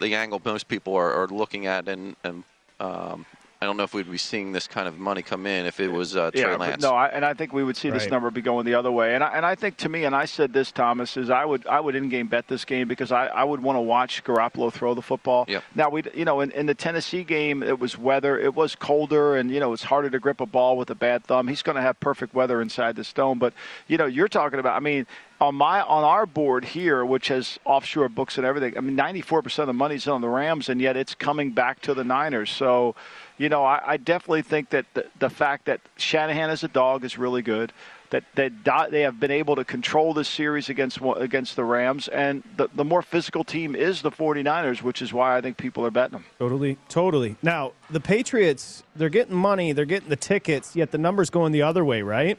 [0.00, 1.88] the angle most people are, are looking at.
[1.88, 2.44] And, and
[2.80, 3.26] um,
[3.64, 5.88] I don't know if we'd be seeing this kind of money come in if it
[5.88, 6.82] was uh, Trey yeah, Lance.
[6.82, 9.14] no, I, and I think we would see this number be going the other way.
[9.14, 11.66] And I, and I think to me, and I said this, Thomas, is I would
[11.66, 14.92] I would in-game bet this game because I, I would want to watch Garoppolo throw
[14.92, 15.46] the football.
[15.48, 15.64] Yep.
[15.74, 19.36] Now we, you know, in, in the Tennessee game, it was weather, it was colder,
[19.36, 21.48] and you know it's harder to grip a ball with a bad thumb.
[21.48, 23.54] He's going to have perfect weather inside the stone, but
[23.88, 24.76] you know you're talking about.
[24.76, 25.06] I mean,
[25.44, 29.58] on my on our board here, which has offshore books and everything, I mean, 94%
[29.60, 32.50] of the money's on the Rams, and yet it's coming back to the Niners.
[32.50, 32.94] So,
[33.38, 37.04] you know, I, I definitely think that the, the fact that Shanahan is a dog
[37.04, 37.72] is really good.
[38.10, 42.44] That, that they have been able to control this series against against the Rams, and
[42.56, 45.90] the, the more physical team is the 49ers, which is why I think people are
[45.90, 46.24] betting them.
[46.38, 47.34] Totally, totally.
[47.42, 51.62] Now, the Patriots, they're getting money, they're getting the tickets, yet the number's going the
[51.62, 52.38] other way, right?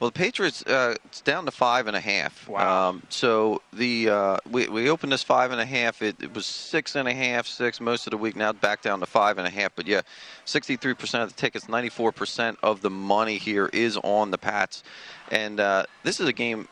[0.00, 2.48] Well, the Patriots, uh, it's down to five and a half.
[2.48, 2.88] Wow.
[2.88, 6.02] Um, so the uh, we, we opened this five and a half.
[6.02, 8.34] It, it was six and a half, six most of the week.
[8.34, 9.72] Now back down to five and a half.
[9.76, 10.02] But yeah,
[10.46, 14.82] 63% of the tickets, 94% of the money here is on the Pats.
[15.30, 16.68] And uh, this is a game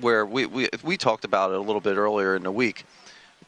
[0.00, 2.84] where we, we we talked about it a little bit earlier in the week.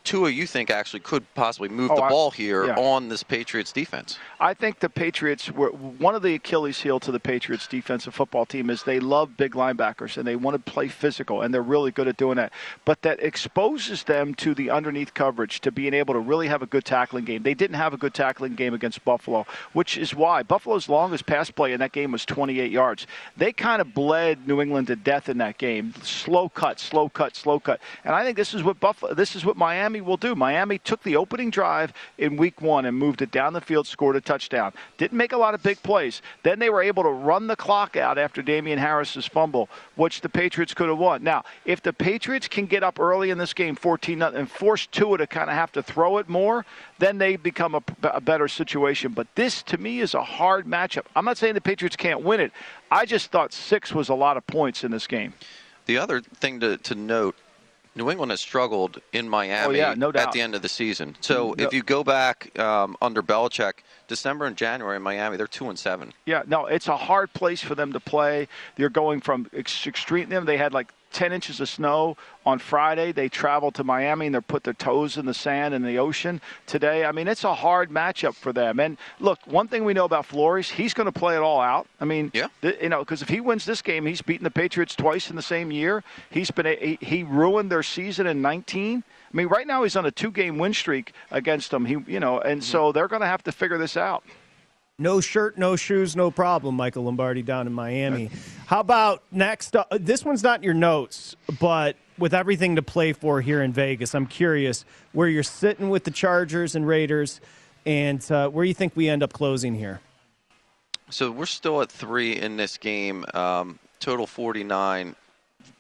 [0.07, 2.77] Tua, you think actually could possibly move Oh, the I- ball here yeah.
[2.77, 4.19] on this Patriots defense?
[4.39, 8.47] I think the Patriots were one of the Achilles heel to the Patriots defensive football
[8.47, 11.91] team is they love big linebackers and they want to play physical and they're really
[11.91, 12.53] good at doing that.
[12.85, 16.67] But that exposes them to the underneath coverage to being able to really have a
[16.67, 17.43] good tackling game.
[17.43, 21.51] They didn't have a good tackling game against Buffalo, which is why Buffalo's longest pass
[21.51, 23.07] play in that game was 28 yards.
[23.37, 25.95] They kind of bled New England to death in that game.
[26.03, 27.81] Slow cut, slow cut, slow cut.
[28.05, 30.35] And I think this is what Buffalo this is what Miami will do.
[30.35, 34.17] Miami took the opening drive in week 1 and moved it down the field, scored
[34.17, 34.73] a touchdown.
[34.99, 36.23] Didn't make a lot of big plays.
[36.43, 40.29] Then they were able to run the clock out after Damien Harris's fumble, which the
[40.29, 41.23] Patriots could have won.
[41.23, 44.87] Now, if the Patriots can get up early in this game 14 nothing and force
[44.87, 46.65] Tua to kind of have to throw it more,
[46.99, 49.13] then they become a, a better situation.
[49.13, 51.07] But this to me is a hard matchup.
[51.15, 52.53] I'm not saying the Patriots can't win it.
[52.91, 55.35] I just thought 6 was a lot of points in this game.
[55.87, 57.37] The other thing to, to note,
[57.97, 61.17] New England has struggled in Miami Oh, yeah, no at the end of the season.
[61.21, 65.47] So No- if you go back um, under Belichick, December and January in Miami, they're
[65.47, 66.13] two and seven.
[66.27, 68.49] Yeah, no, it's a hard place for them to play.
[68.77, 70.29] They're going from extreme.
[70.29, 73.11] Them, they had like 10 inches of snow on Friday.
[73.11, 76.43] They travel to Miami and they put their toes in the sand in the ocean
[76.67, 77.07] today.
[77.07, 78.79] I mean, it's a hard matchup for them.
[78.79, 81.87] And look, one thing we know about Flores, he's going to play it all out.
[82.03, 82.49] I mean, yeah.
[82.61, 85.37] th- you know, because if he wins this game, he's beaten the Patriots twice in
[85.37, 86.05] the same year.
[86.29, 89.03] He's been a, he, he ruined their season in 19.
[89.03, 91.87] I mean, right now he's on a two-game win streak against them.
[91.87, 92.71] He, you know, and mm-hmm.
[92.71, 94.23] so they're going to have to figure this out.
[94.99, 98.31] No shirt, no shoes, no problem, Michael Lombardi down in Miami.
[98.65, 99.77] How about next?
[99.77, 103.75] Uh, this one's not in your notes, but with everything to play for here in
[103.75, 107.43] Vegas, I'm curious where you're sitting with the Chargers and Raiders
[107.85, 110.01] and uh, where you think we end up closing here.
[111.11, 115.15] So we're still at three in this game, um, total 49.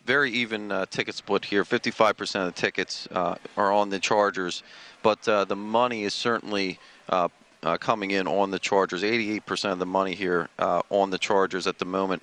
[0.05, 1.65] Very even uh, ticket split here.
[1.65, 4.63] 55% of the tickets uh, are on the Chargers,
[5.03, 6.79] but uh, the money is certainly
[7.63, 9.03] uh, coming in on the Chargers.
[9.03, 12.23] 88% of the money here uh, on the Chargers at the moment.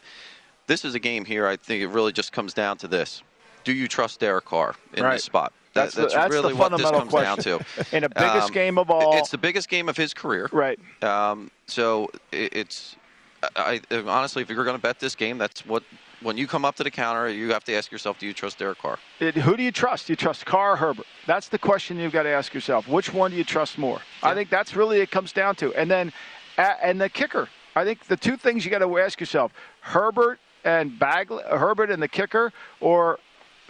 [0.68, 1.46] This is a game here.
[1.48, 3.22] I think it really just comes down to this:
[3.64, 5.14] Do you trust Derek Carr in Right.
[5.14, 5.52] this spot?
[5.74, 7.56] That- That's the- that's really what this comes down to.
[7.92, 9.18] In the biggest Um, game of all.
[9.18, 10.48] It's the biggest game of his career.
[10.52, 10.80] Right.
[11.04, 12.96] Um, so it, it's
[13.56, 15.82] I, I honestly, if you're going to bet this game, that's what
[16.24, 18.58] when you come up to the counter, you have to ask yourself: Do you trust
[18.58, 18.98] Derek Carr?
[19.20, 20.08] It, who do you trust?
[20.08, 21.06] Do you trust Carr or Herbert?
[21.28, 22.88] That's the question you've got to ask yourself.
[22.88, 24.00] Which one do you trust more?
[24.22, 25.74] I think that's really it comes down to.
[25.76, 26.12] And then,
[26.58, 27.50] and the kicker.
[27.76, 29.52] I think the two things you got to ask yourself:
[29.82, 33.20] Herbert and Badgley, Herbert and the kicker, or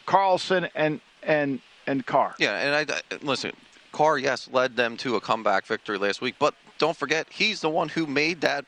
[0.06, 2.36] Carlson and and and Carr.
[2.40, 3.52] Yeah, and I, I- listen.
[3.92, 7.70] Carr, yes, led them to a comeback victory last week, but don't forget, he's the
[7.70, 8.66] one who made that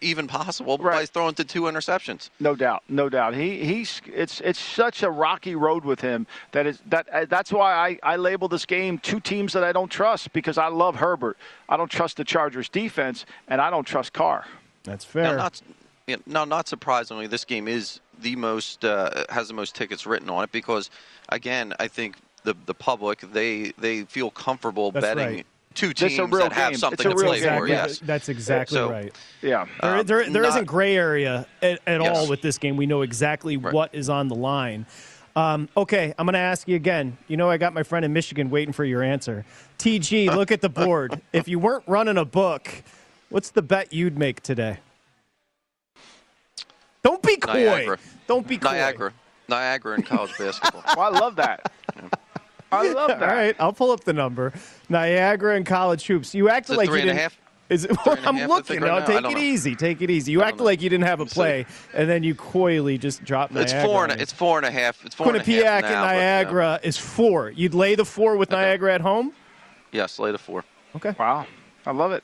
[0.00, 1.00] even possible right.
[1.00, 2.30] by throwing to two interceptions.
[2.40, 3.34] No doubt, no doubt.
[3.34, 7.52] He he's it's it's such a rocky road with him that is that uh, that's
[7.52, 10.96] why I I label this game two teams that I don't trust because I love
[10.96, 11.36] Herbert.
[11.68, 14.46] I don't trust the Chargers defense and I don't trust Carr.
[14.84, 15.60] That's Now, not,
[16.06, 20.30] yeah, now, not surprisingly, this game is the most uh, has the most tickets written
[20.30, 20.90] on it because,
[21.28, 25.46] again, I think the the public they they feel comfortable That's betting right.
[25.76, 26.78] Two This a teams real that have game.
[26.78, 27.58] something It's a to real play game.
[27.58, 27.68] for.
[27.68, 29.14] Yes, That's exactly So, right.
[29.42, 29.66] Yeah.
[29.80, 32.16] There, Um, there, there not- not gray area at, at Yes.
[32.16, 32.76] all with this game.
[32.76, 34.86] We know exactly what is on the line.
[35.36, 37.18] Um, okay, I'm going to ask you again.
[37.28, 39.44] You know, I got my friend in Michigan waiting for your answer.
[39.78, 41.20] TG, look at the board.
[41.32, 42.68] if you weren't running a book,
[43.28, 44.78] what's the bet you'd make today?
[47.02, 47.52] Don't be coy.
[47.64, 47.98] Niagara.
[48.26, 48.70] Don't be coy.
[48.72, 49.12] Niagara,
[49.48, 50.82] Niagara in college basketball.
[50.96, 51.70] Well, I love that.
[52.72, 53.22] I love that.
[53.22, 54.52] All right, I'll pull up the number.
[54.88, 56.34] Niagara and college hoops.
[56.34, 57.22] You acted Is it like three you and a didn't.
[57.22, 57.38] half?
[57.68, 57.88] Is it?
[58.02, 58.64] Three and a I'm half, looking.
[58.64, 58.98] think, right now.
[59.00, 59.06] now?
[59.06, 59.38] Take it know.
[59.38, 59.74] easy.
[59.74, 60.32] Take it easy.
[60.32, 63.72] You acted like you didn't have a play, and then you coyly just dropped It's
[63.72, 64.22] four and me.
[64.22, 65.04] it's four and a half.
[65.04, 67.50] It's four and a half Quinnipiac now, and but, uh, Niagara is four.
[67.50, 69.32] You'd lay the four with Niagara at home.
[69.92, 70.64] yes, lay the four.
[70.94, 71.14] Okay.
[71.18, 71.46] Wow.
[71.84, 72.22] I love it.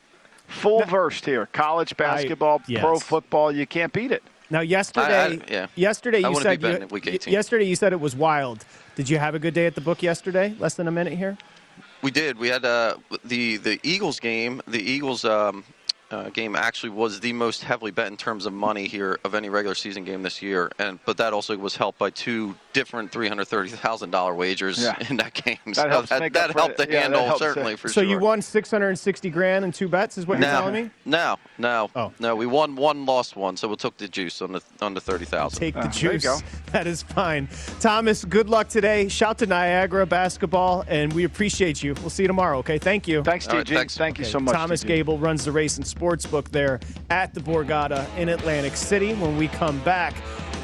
[0.48, 1.46] Full versed here.
[1.52, 3.02] College basketball, pro yes.
[3.02, 3.50] football.
[3.52, 4.22] You can't beat it.
[4.50, 5.66] Now, yesterday, yeah.
[5.76, 7.32] yesterday I you said be you, week 18.
[7.32, 8.66] yesterday you said it was wild.
[8.94, 10.54] Did you have a good day at the book yesterday?
[10.58, 11.38] Less than a minute here.
[12.02, 12.38] We did.
[12.38, 14.60] We had uh, the the Eagles game.
[14.66, 15.64] The Eagles um,
[16.10, 19.48] uh, game actually was the most heavily bet in terms of money here of any
[19.48, 23.28] regular season game this year, and but that also was helped by two different three
[23.28, 24.96] hundred thirty thousand dollar wagers Yeah.
[25.10, 25.58] in that game.
[25.66, 26.88] That so helps that, that helped it.
[26.88, 27.78] the Yeah, handle helps certainly it.
[27.78, 28.04] for so sure.
[28.04, 30.90] So you won 660 grand in two bets, is what you're telling me?
[31.04, 32.12] no, no, Oh.
[32.18, 32.34] no.
[32.36, 35.24] We won one, lost one, so we took the juice on the on the thirty
[35.24, 35.58] thousand.
[35.58, 36.24] Take the Uh, there you juice.
[36.24, 36.38] go.
[36.72, 37.48] That is fine.
[37.80, 39.06] Thomas, good luck today.
[39.08, 41.92] Shout to Niagara basketball, and we appreciate you.
[42.00, 42.58] We'll see you tomorrow.
[42.58, 43.22] Okay, thank you.
[43.22, 43.74] Thanks, All right, TG.
[43.74, 43.96] thanks.
[43.98, 44.54] Thank you so much.
[44.54, 44.86] Thomas TG.
[44.88, 49.12] Gable runs the race and sports book there at the Borgata in Atlantic City.
[49.14, 50.14] When we come back,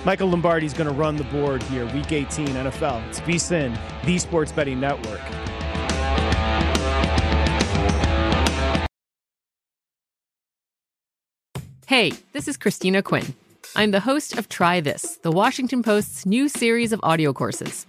[0.04, 3.06] Michael Lombardi is going to run the board here, Week 18 NFL.
[3.08, 5.20] It's VSIN, the Sports Betting Network.
[11.86, 13.34] Hey, this is Christina Quinn.
[13.74, 17.86] I'm the host of Try This, the Washington Post's new series of audio courses.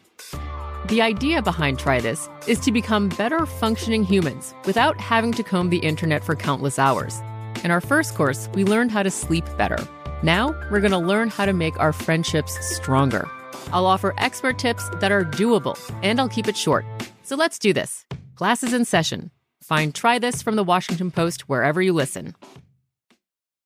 [0.87, 5.69] The idea behind Try This is to become better functioning humans without having to comb
[5.69, 7.21] the internet for countless hours.
[7.63, 9.77] In our first course, we learned how to sleep better.
[10.21, 13.29] Now, we're going to learn how to make our friendships stronger.
[13.71, 16.85] I'll offer expert tips that are doable, and I'll keep it short.
[17.23, 18.05] So let's do this.
[18.35, 19.31] Class is in session.
[19.63, 22.35] Find Try This from the Washington Post wherever you listen.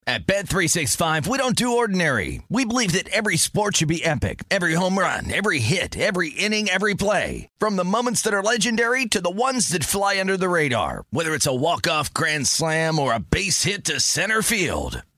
[0.05, 2.41] At Bet365, we don't do ordinary.
[2.49, 4.43] We believe that every sport should be epic.
[4.51, 7.47] Every home run, every hit, every inning, every play.
[7.57, 11.05] From the moments that are legendary to the ones that fly under the radar.
[11.09, 15.03] Whether it's a walk-off grand slam or a base hit to center field.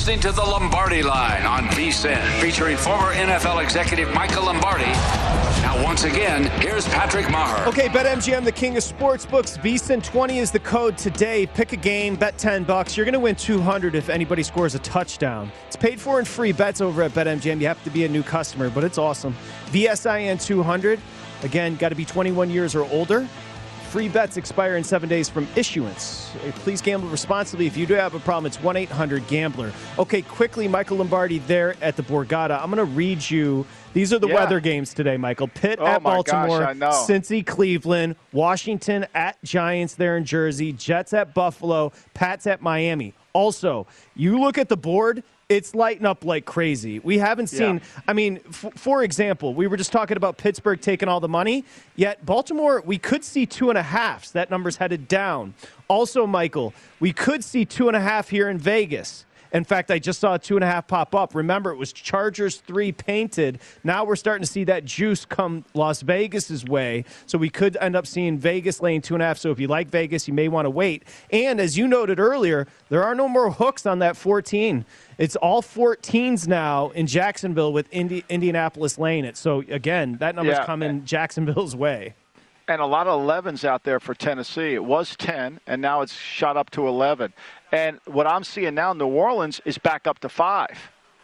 [0.00, 4.86] Listening to the Lombardi Line on VSIN, featuring former NFL executive Michael Lombardi.
[5.60, 7.66] Now, once again, here's Patrick Meagher.
[7.66, 9.58] Okay, BetMGM, the king of sportsbooks.
[9.58, 11.44] VSIN 20 is the code today.
[11.44, 12.96] Pick a game, bet 10 bucks.
[12.96, 15.52] You're going to win 200 if anybody scores a touchdown.
[15.66, 17.60] It's paid for and free bets over at BetMGM.
[17.60, 19.36] You have to be a new customer, but it's awesome.
[19.66, 20.98] VSIN 200.
[21.42, 23.28] Again, got to be 21 years or older.
[23.90, 26.30] Free bets expire in seven days from issuance.
[26.36, 27.66] Uh, please gamble responsibly.
[27.66, 29.72] If you do have a problem, it's 1 800 Gambler.
[29.98, 32.60] Okay, quickly, Michael Lombardi there at the Borgata.
[32.62, 33.66] I'm going to read you.
[33.92, 34.34] These are the Yeah.
[34.34, 35.48] weather games today, Michael.
[35.48, 41.12] Pitt Oh, at my gosh, Baltimore, Cincy, Cleveland, Washington at Giants there in Jersey, Jets
[41.12, 43.12] at Buffalo, Pats at Miami.
[43.32, 47.00] Also, you look at the board, it's lighting up like crazy.
[47.00, 48.00] We haven't seen, Yeah.
[48.08, 51.64] I mean, f- for example, we were just talking about Pittsburgh taking all the money,
[51.96, 54.30] yet Baltimore, we could see two and a halfs.
[54.30, 55.54] That number's headed down.
[55.88, 59.26] Also, Michael, we could see two and a half here in Vegas.
[59.52, 61.34] In fact, I just saw a two and a half pop up.
[61.34, 63.58] Remember, it was Chargers three painted.
[63.82, 67.04] Now we're starting to see that juice come Las Vegas's way.
[67.26, 69.38] So we could end up seeing Vegas laying two and a half.
[69.38, 71.02] So if you like Vegas, you may want to wait.
[71.32, 74.84] And as you noted earlier, there are no more hooks on that 14.
[75.18, 79.36] It's all 14s now in Jacksonville with Indi- Indianapolis laying it.
[79.36, 80.64] So again, that number's Yeah.
[80.64, 82.14] coming Jacksonville's way.
[82.70, 84.74] And a lot of 11s out there for Tennessee.
[84.74, 87.32] It was 10, and now it's shot up to 11.
[87.72, 90.78] And what I'm seeing now, New Orleans is back up to five.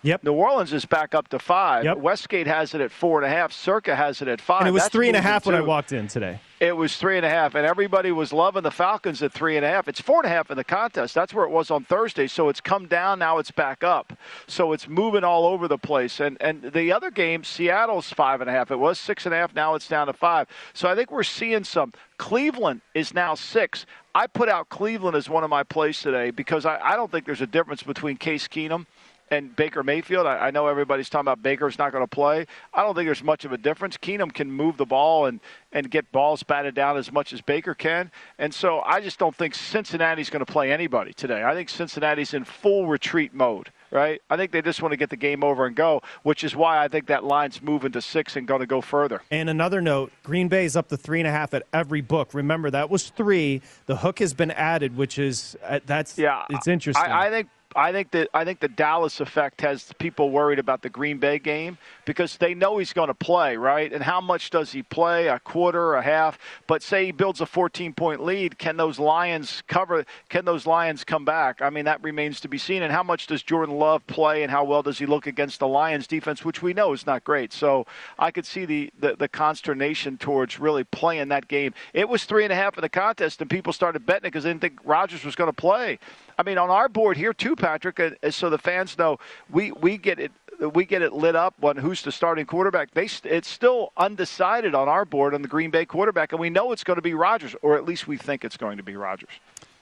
[0.07, 0.23] Yep.
[0.23, 1.85] New Orleans is back up to five.
[1.85, 1.99] Yep.
[1.99, 3.53] Westgate has it at four and a half.
[3.53, 4.61] Circa has it at five.
[4.61, 6.39] And it was That's three and a moving, half when I walked in today.
[6.61, 9.67] It was three and a half, and everybody was loving the Falcons at three and
[9.67, 9.89] a half.
[9.89, 11.13] It's four and a half in the contest.
[11.13, 12.29] That's where it was on Thursday.
[12.29, 13.39] So it's come down now.
[13.39, 14.13] It's back up.
[14.47, 16.21] So it's moving all over the place.
[16.21, 18.71] And and the other game, Seattle's five and a half.
[18.71, 19.55] It was six and a half.
[19.55, 20.47] Now it's down to five.
[20.73, 21.93] So I think we're seeing some.
[22.19, 23.85] Cleveland is now six.
[24.15, 27.27] I put out Cleveland as one of my plays today because I, I don't think
[27.27, 28.87] there's a difference between Case Keenum
[29.31, 30.27] and Baker Mayfield.
[30.27, 32.47] I, I know everybody's talking about Baker's not going to play.
[32.73, 33.97] I don't think there's much of a difference.
[33.97, 35.41] Keenum can move the ball and,
[35.73, 38.11] and get balls batted down as much as Baker can.
[38.39, 41.43] And so I just don't think Cincinnati's going to play anybody today.
[41.43, 43.71] I think Cincinnati's in full retreat mode.
[43.93, 44.21] Right?
[44.29, 46.83] I think they just want to get the game over and go, which is why
[46.83, 49.23] I think that line's moving to six and going to go further.
[49.31, 52.35] And another note: Green Bay is up to three and a half at every book.
[52.35, 53.63] Remember that was three.
[53.87, 57.11] The hook has been added, which is uh, that's Yeah, it's interesting.
[57.11, 60.83] I, I think I think that I think the Dallas effect has people worried about
[60.83, 63.93] the Green Bay game because they know he's going to play, right?
[63.93, 65.29] And how much does he play?
[65.29, 66.39] A quarter, a half?
[66.67, 70.07] But say he builds a 14 point lead, can those Lions cover?
[70.31, 71.61] Can those Lions come back?
[71.61, 72.83] I mean, that remains to be seen.
[72.83, 74.43] And how much does Jordan Love play?
[74.43, 77.25] And how well does he look against the Lions defense, which we know is not
[77.25, 77.53] great?
[77.53, 77.87] So
[78.19, 81.75] I could see the the, the consternation towards really playing that game.
[81.93, 84.45] It was three and a half in the contest, and people started betting it because
[84.45, 85.99] they didn't think Rodgers was going to play.
[86.39, 89.19] I mean, on our board here too, Patrick, so the fans know
[89.51, 90.33] we we get it
[90.75, 92.93] we get it lit up on who's the starting quarterback.
[92.93, 96.73] They it's still undecided on our board on the Green Bay quarterback, and we know
[96.73, 99.31] it's going to be Rodgers, or at least we think it's going to be Rodgers.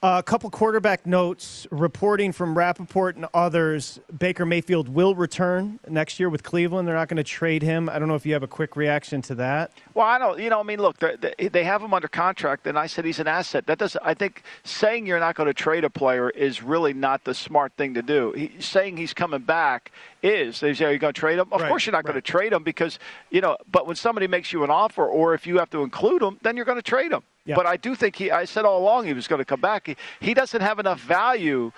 [0.04, 3.98] Uh, a couple quarterback notes reporting from Rapoport and others.
[4.18, 6.86] Baker Mayfield will return next year with Cleveland.
[6.86, 7.88] They're not going to trade him.
[7.88, 9.70] I don't know if you have a quick reaction to that.
[9.94, 10.38] Well, I don't.
[10.38, 13.26] You know, I mean, look, they- have him under contract, and I said he's an
[13.28, 13.64] asset.
[13.66, 14.02] That doesn't.
[14.04, 17.72] I think saying you're not going to trade a player is really not the smart
[17.78, 18.32] thing to do.
[18.32, 19.90] He, saying he's coming back
[20.22, 20.60] is.
[20.60, 21.48] They say, are you going to trade him?
[21.50, 22.98] Of Right, course, you're not going to trade him because
[23.30, 23.56] you know.
[23.72, 26.56] But when somebody makes you an offer, or if you have to include him, then
[26.56, 27.22] you're going to trade him.
[27.44, 27.54] Yeah.
[27.56, 28.30] But I do think he.
[28.30, 29.86] I said all along he was going to come back.
[29.86, 31.72] He, he doesn't have enough value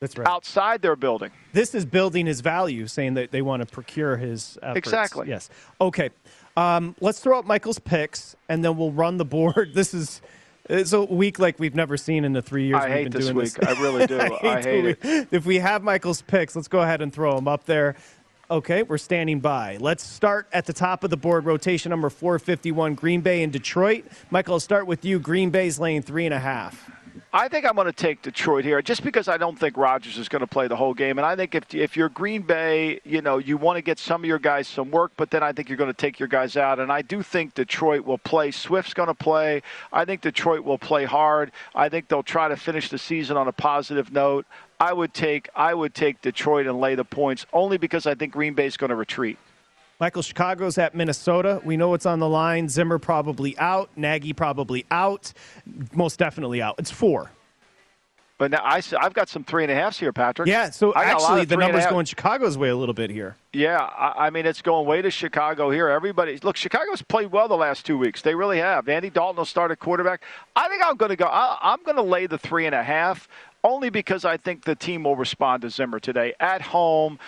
[0.00, 0.26] That's right.
[0.26, 1.30] outside their building.
[1.52, 4.78] This is building his value, saying that they want to procure his efforts.
[4.78, 5.28] Exactly.
[5.28, 5.50] Yes.
[5.80, 6.10] Okay.
[6.56, 9.70] Um, let's throw out Michael's picks, and then we'll run the board.
[9.74, 10.20] This is
[10.68, 13.12] It's a week like we've never seen in the three years I we've hate been
[13.12, 13.52] this doing week.
[13.54, 13.68] this.
[13.68, 14.20] I really do.
[14.42, 15.28] I hate it.
[15.30, 17.96] If we have Michael's picks, let's go ahead and throw them up there.
[18.50, 19.78] Okay, we're standing by.
[19.80, 21.46] Let's start at the top of the board.
[21.46, 24.04] Rotation number 451, Green Bay and Detroit.
[24.30, 25.18] Michael, I'll start with you.
[25.18, 26.90] Green Bay's laying three and a half.
[27.32, 30.28] I think I'm going to take Detroit here, just because I don't think Rodgers is
[30.28, 33.22] going to play the whole game, and I think if if you're Green Bay, you
[33.22, 35.68] know you want to get some of your guys some work, but then I think
[35.68, 38.52] you're going to take your guys out, and I do think Detroit will play.
[38.52, 39.62] Swift's going to play.
[39.92, 41.50] I think Detroit will play hard.
[41.74, 44.46] I think they'll try to finish the season on a positive note.
[44.80, 48.32] I would take I would take Detroit and lay the points only because I think
[48.32, 49.38] Green Bay is going to retreat.
[50.00, 51.60] Michael, Chicago's at Minnesota.
[51.64, 52.68] We know what's on the line.
[52.68, 53.90] Zimmer probably out.
[53.96, 55.32] Nagy probably out.
[55.92, 56.74] Most definitely out.
[56.78, 57.30] It's four.
[58.36, 60.48] But now I, have got some three and a halfs here, Patrick.
[60.48, 63.08] Yeah, so I got a lot actually the number's going Chicago's way a little bit
[63.08, 63.36] here.
[63.52, 65.88] Yeah, I, I mean it's going way to Chicago here.
[65.88, 68.22] Everybody, look, Chicago's played well the last two weeks.
[68.22, 68.88] They really have.
[68.88, 70.22] Andy Dalton will start at quarterback.
[70.56, 71.26] I think I'm going to go.
[71.26, 73.28] I, I'm going to lay the three and a half,
[73.64, 77.18] only because I think the team will respond to Zimmer today at home.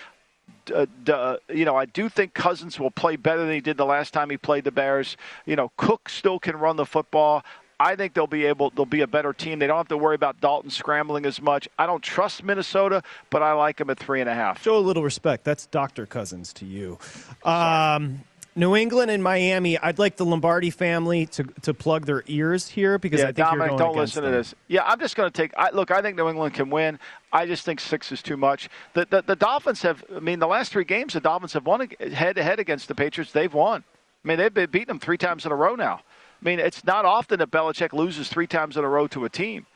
[0.72, 3.86] Uh, uh, you know, I do think Cousins will play better than he did the
[3.86, 5.16] last time he played the Bears.
[5.46, 7.42] You know, Cook still can run the football.
[7.78, 8.70] I think they'll be able.
[8.70, 9.58] They'll be a better team.
[9.58, 11.68] They don't have to worry about Dalton scrambling as much.
[11.78, 14.62] I don't trust Minnesota, but I like them at three and a half.
[14.62, 15.44] Show a little respect.
[15.44, 16.06] That's Dr.
[16.06, 16.98] Cousins to you.
[17.44, 18.20] Um,
[18.56, 22.98] New England and Miami, I'd like the Lombardi family to, to plug their ears here
[22.98, 24.32] because yeah, I think Dominic, you're going don't listen them.
[24.32, 24.54] to this.
[24.66, 25.52] Yeah, I'm just going to take.
[25.58, 26.98] I, look, I think New England can win.
[27.30, 28.70] I just think six is too much.
[28.94, 30.02] The, the the Dolphins have.
[30.14, 32.94] I mean, the last three games, the Dolphins have won head to head against the
[32.94, 33.30] Patriots.
[33.30, 33.84] They've won.
[34.24, 36.00] I mean, they've been beating them three times in a row now.
[36.40, 39.28] I mean, it's not often that Belichick loses three times in a row to a
[39.28, 39.66] team,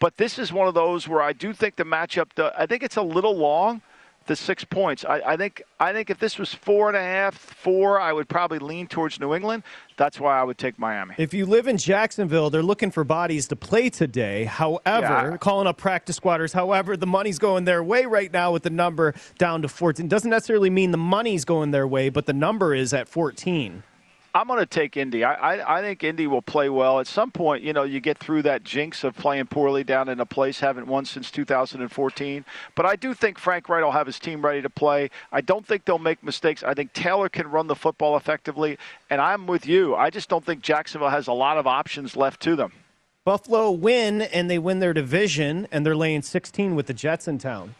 [0.00, 2.30] but this is one of those where I do think the matchup.
[2.58, 3.80] I think it's a little long.
[4.26, 5.04] The six points.
[5.04, 5.62] I, I think.
[5.78, 9.20] I think if this was four and a half, four, I would probably lean towards
[9.20, 9.64] New England.
[9.98, 11.14] That's why I would take Miami.
[11.18, 14.44] If you live in Jacksonville, they're looking for bodies to play today.
[14.44, 15.36] However, Yeah.
[15.36, 16.54] calling up practice squatters.
[16.54, 20.08] However, the money's going their way right now with the number down to 14.
[20.08, 23.82] Doesn't necessarily mean the money's going their way, but the number is at 14.
[24.36, 25.22] I'm going to take Indy.
[25.22, 26.98] I, I I think Indy will play well.
[26.98, 30.18] At some point, you know, you get through that jinx of playing poorly down in
[30.18, 32.44] a place, haven't won since 2014.
[32.74, 35.10] But I do think Frank Reich will have his team ready to play.
[35.30, 36.64] I don't think they'll make mistakes.
[36.64, 38.76] I think Taylor can run the football effectively.
[39.08, 39.94] And I'm with you.
[39.94, 42.72] I just don't think Jacksonville has a lot of options left to them.
[43.24, 47.38] Buffalo win, and they win their division, and they're laying 16 with the Jets in
[47.38, 47.74] town.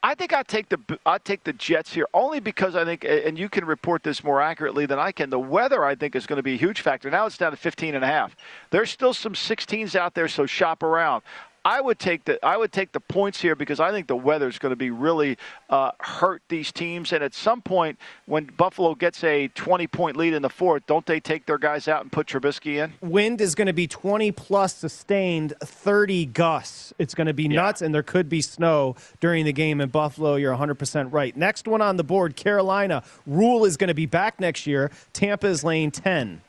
[0.00, 3.36] I think I take the I take the Jets here only because I think, and
[3.36, 5.28] you can report this more accurately than I can.
[5.28, 7.10] The weather I think is going to be a huge factor.
[7.10, 8.36] Now it's down to 15 and a half.
[8.70, 11.24] There's still some 16s out there, so shop around.
[11.64, 14.48] I would take the I would take the points here because I think the weather
[14.48, 15.36] is going to be really
[15.68, 17.12] uh, hurt these teams.
[17.12, 21.06] And at some point, when Buffalo gets a 20 point lead in the fourth, don't
[21.06, 22.92] they take their guys out and put Trubisky in?
[23.00, 26.92] Wind is going to be 20 plus sustained, 30 gusts.
[26.98, 30.36] It's going to be nuts, and there could be snow during the game in Buffalo.
[30.36, 31.36] You're 100% right.
[31.36, 33.02] Next one on the board Carolina.
[33.26, 34.90] Rhule is going to be back next year.
[35.12, 36.40] Tampa is laying 10.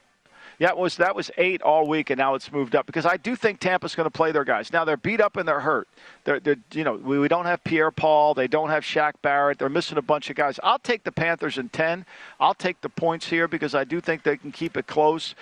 [0.60, 3.38] Yeah, was that was eight all week, and now it's moved up because I do
[3.38, 4.74] think Tampa's going to play their guys.
[4.74, 5.88] Now they're beat up and they're hurt.
[6.26, 9.58] They're, they're you know we, we don't have Pierre Paul, they don't have Shaq Barrett.
[9.58, 10.60] They're missing a bunch of guys.
[10.62, 12.06] I'll take the Panthers in ten.
[12.42, 15.34] I'll take the points here because I do think they can keep it close.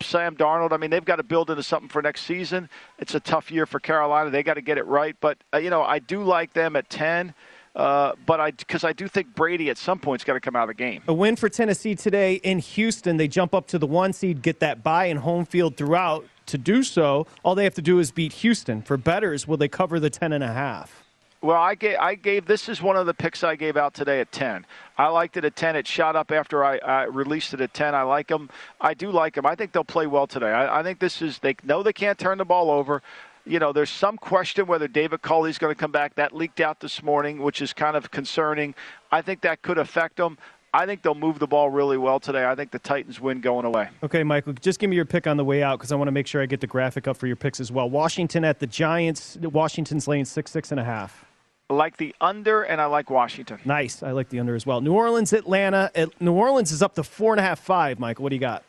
[0.00, 2.70] Sam Darnold, I mean they've got to build into something for next season.
[2.98, 4.30] It's a tough year for Carolina.
[4.30, 6.88] They got to get it right, but uh, you know I do like them at
[6.88, 7.34] ten.
[7.74, 10.64] Uh, but I, because I do think Brady at some point's got to come out
[10.64, 11.02] of the game.
[11.08, 13.16] A win for Tennessee today in Houston.
[13.16, 16.26] They jump up to the one seed, get that bye in home field throughout.
[16.46, 18.82] To do so, all they have to do is beat Houston.
[18.82, 21.04] For betters, will they cover the 10 and a half?
[21.40, 24.20] Well, I gave, I gave this is one of the picks I gave out today
[24.20, 24.64] at 10.
[24.96, 25.74] I liked it at 10.
[25.74, 27.96] It shot up after I, I released it at 10.
[27.96, 28.48] I like them.
[28.80, 29.44] I do like them.
[29.44, 30.50] I think they'll play well today.
[30.50, 33.02] I, I think this is they know they can't turn the ball over.
[33.44, 36.14] You know, there's some question whether David Culley's going to come back.
[36.14, 38.74] That leaked out this morning, which is kind of concerning.
[39.10, 40.38] I think that could affect them.
[40.74, 42.46] I think they'll move the ball really well today.
[42.46, 43.88] I think the Titans win going away.
[44.02, 46.12] Okay, Michael, just give me your pick on the way out because I want to
[46.12, 47.90] make sure I get the graphic up for your picks as well.
[47.90, 49.36] Washington at the Giants.
[49.42, 51.26] Washington's laying six, six and a half.
[51.68, 53.58] I like the under, and I like Washington.
[53.64, 54.02] Nice.
[54.02, 54.80] I like the under as well.
[54.80, 55.90] New Orleans, Atlanta.
[56.20, 57.98] New Orleans is up to four and a half, five.
[57.98, 58.62] Michael, what do you got?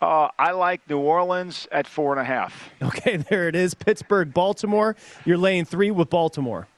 [0.00, 2.70] Uh, I like New Orleans at four and a half.
[2.80, 3.74] Okay, there it is.
[3.74, 4.96] Pittsburgh, Baltimore.
[5.24, 6.68] You're laying three with Baltimore.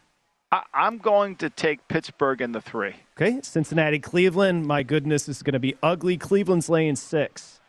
[0.51, 2.95] I, I'm going to take Pittsburgh in the three.
[3.17, 4.67] Okay, Cincinnati, Cleveland.
[4.67, 6.17] My goodness, this is going to be ugly.
[6.17, 7.61] Cleveland's laying six.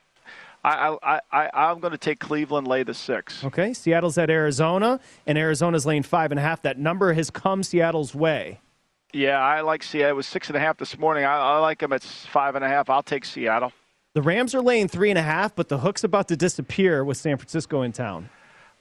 [0.66, 3.44] I, I, I, I'm going to take Cleveland, lay the six.
[3.44, 6.62] Okay, Seattle's at Arizona, and Arizona's laying five and a half.
[6.62, 8.62] That number has come Seattle's way.
[9.12, 10.12] Yeah, I like Seattle.
[10.12, 11.26] It was six and a half this morning.
[11.26, 12.90] I, I like them at five and a half.
[12.90, 13.74] I'll take Seattle.
[14.14, 17.18] The Rams are laying three and a half, but the hook's about to disappear with
[17.18, 18.30] San Francisco in town.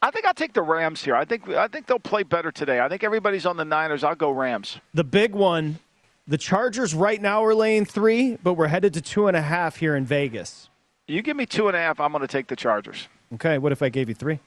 [0.02, 1.14] I think I'll take the Rams here.
[1.14, 2.80] I think I think they'll play better today.
[2.80, 4.04] I think everybody's on the Niners.
[4.04, 4.78] I'll go Rams.
[4.92, 5.78] The big one,
[6.26, 9.76] the Chargers right now are laying three, but we're headed to two and a half
[9.76, 10.68] here in Vegas.
[11.08, 13.08] You give me two and a half, I'm going to take the Chargers.
[13.34, 14.38] Okay, what if I gave you three?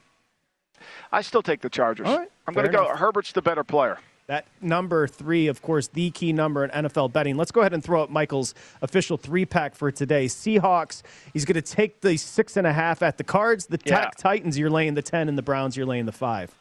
[1.10, 2.06] I still take the Chargers.
[2.06, 2.94] Right, I'm going to go.
[2.94, 3.98] Herbert's the better player.
[4.26, 7.36] That number three, of course, the key number in NFL betting.
[7.36, 10.26] Let's go ahead and throw up Michael's official three pack for today.
[10.26, 11.02] Seahawks,
[11.32, 13.66] he's going to take the six and a half at the cards.
[13.66, 14.00] The Yeah.
[14.00, 16.56] Tech Titans, you're laying the 10, and the Browns, you're laying the five.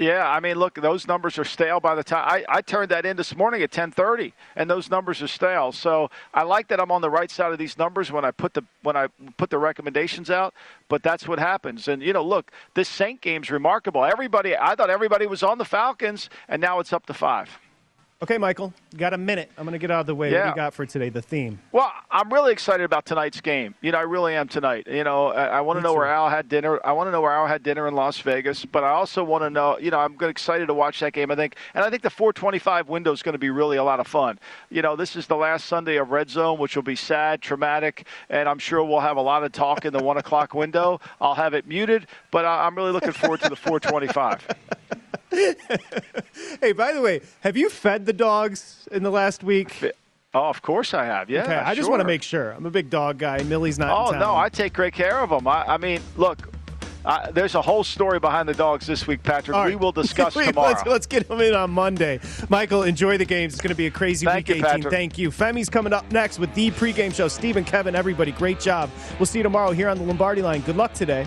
[0.00, 3.04] Yeah, I mean, look, those numbers are stale by the time I, I turned that
[3.04, 5.72] in this morning at 10:30, and those numbers are stale.
[5.72, 8.54] So I like that I'm on the right side of these numbers when I put
[8.54, 10.54] the when I put the recommendations out.
[10.88, 11.86] But that's what happens.
[11.86, 14.02] And you know, look, this Saint game's remarkable.
[14.02, 17.58] Everybody, I thought everybody was on the Falcons, and now it's up to five.
[18.22, 19.50] Okay, Michael, got a minute.
[19.56, 20.26] I'm going to get out of the way.
[20.28, 20.48] What do Yeah.
[20.50, 21.08] you got for today?
[21.08, 21.58] The theme.
[21.72, 23.74] Well, I'm really excited about tonight's game.
[23.80, 24.86] You know, I really am tonight.
[24.90, 26.78] You know, I, I want to know where Al had dinner.
[26.84, 29.42] I want to know where Al had dinner in Las Vegas, but I also want
[29.44, 29.78] to know.
[29.78, 31.30] You know, I'm excited to watch that game.
[31.30, 34.00] I think, and I think the 425 window is going to be really a lot
[34.00, 34.38] of fun.
[34.68, 38.06] You know, this is the last Sunday of Red Zone, which will be sad, traumatic,
[38.28, 41.00] and I'm sure we'll have a lot of talk in the one o'clock window.
[41.22, 44.46] I'll have it muted, but I, I'm really looking forward to the 425.
[46.60, 49.92] Hey, by the way, have you fed the dogs in the last week?
[50.34, 51.30] Oh, of course I have.
[51.30, 51.42] Yeah.
[51.42, 52.52] okay, I just want to make sure.
[52.52, 53.42] I'm a big dog guy.
[53.42, 53.90] Millie's not.
[53.90, 55.46] Oh no, I take great care of them.
[55.48, 56.38] I, I mean, look,
[57.04, 59.56] uh, there's a whole story behind the dogs this week, Patrick.
[59.64, 60.68] We will discuss Wait, tomorrow.
[60.68, 62.20] Let's, let's get them in on Monday.
[62.48, 63.54] Michael, enjoy the games.
[63.54, 64.64] It's going to be a crazy Thank week you, 18.
[64.64, 64.92] Patrick.
[64.92, 65.30] Thank you.
[65.30, 67.28] Femi's coming up next with the pregame show.
[67.28, 68.90] Stephen, Kevin, everybody, great job.
[69.18, 70.60] We'll see you tomorrow here on the Lombardi line.
[70.60, 71.26] Good luck today.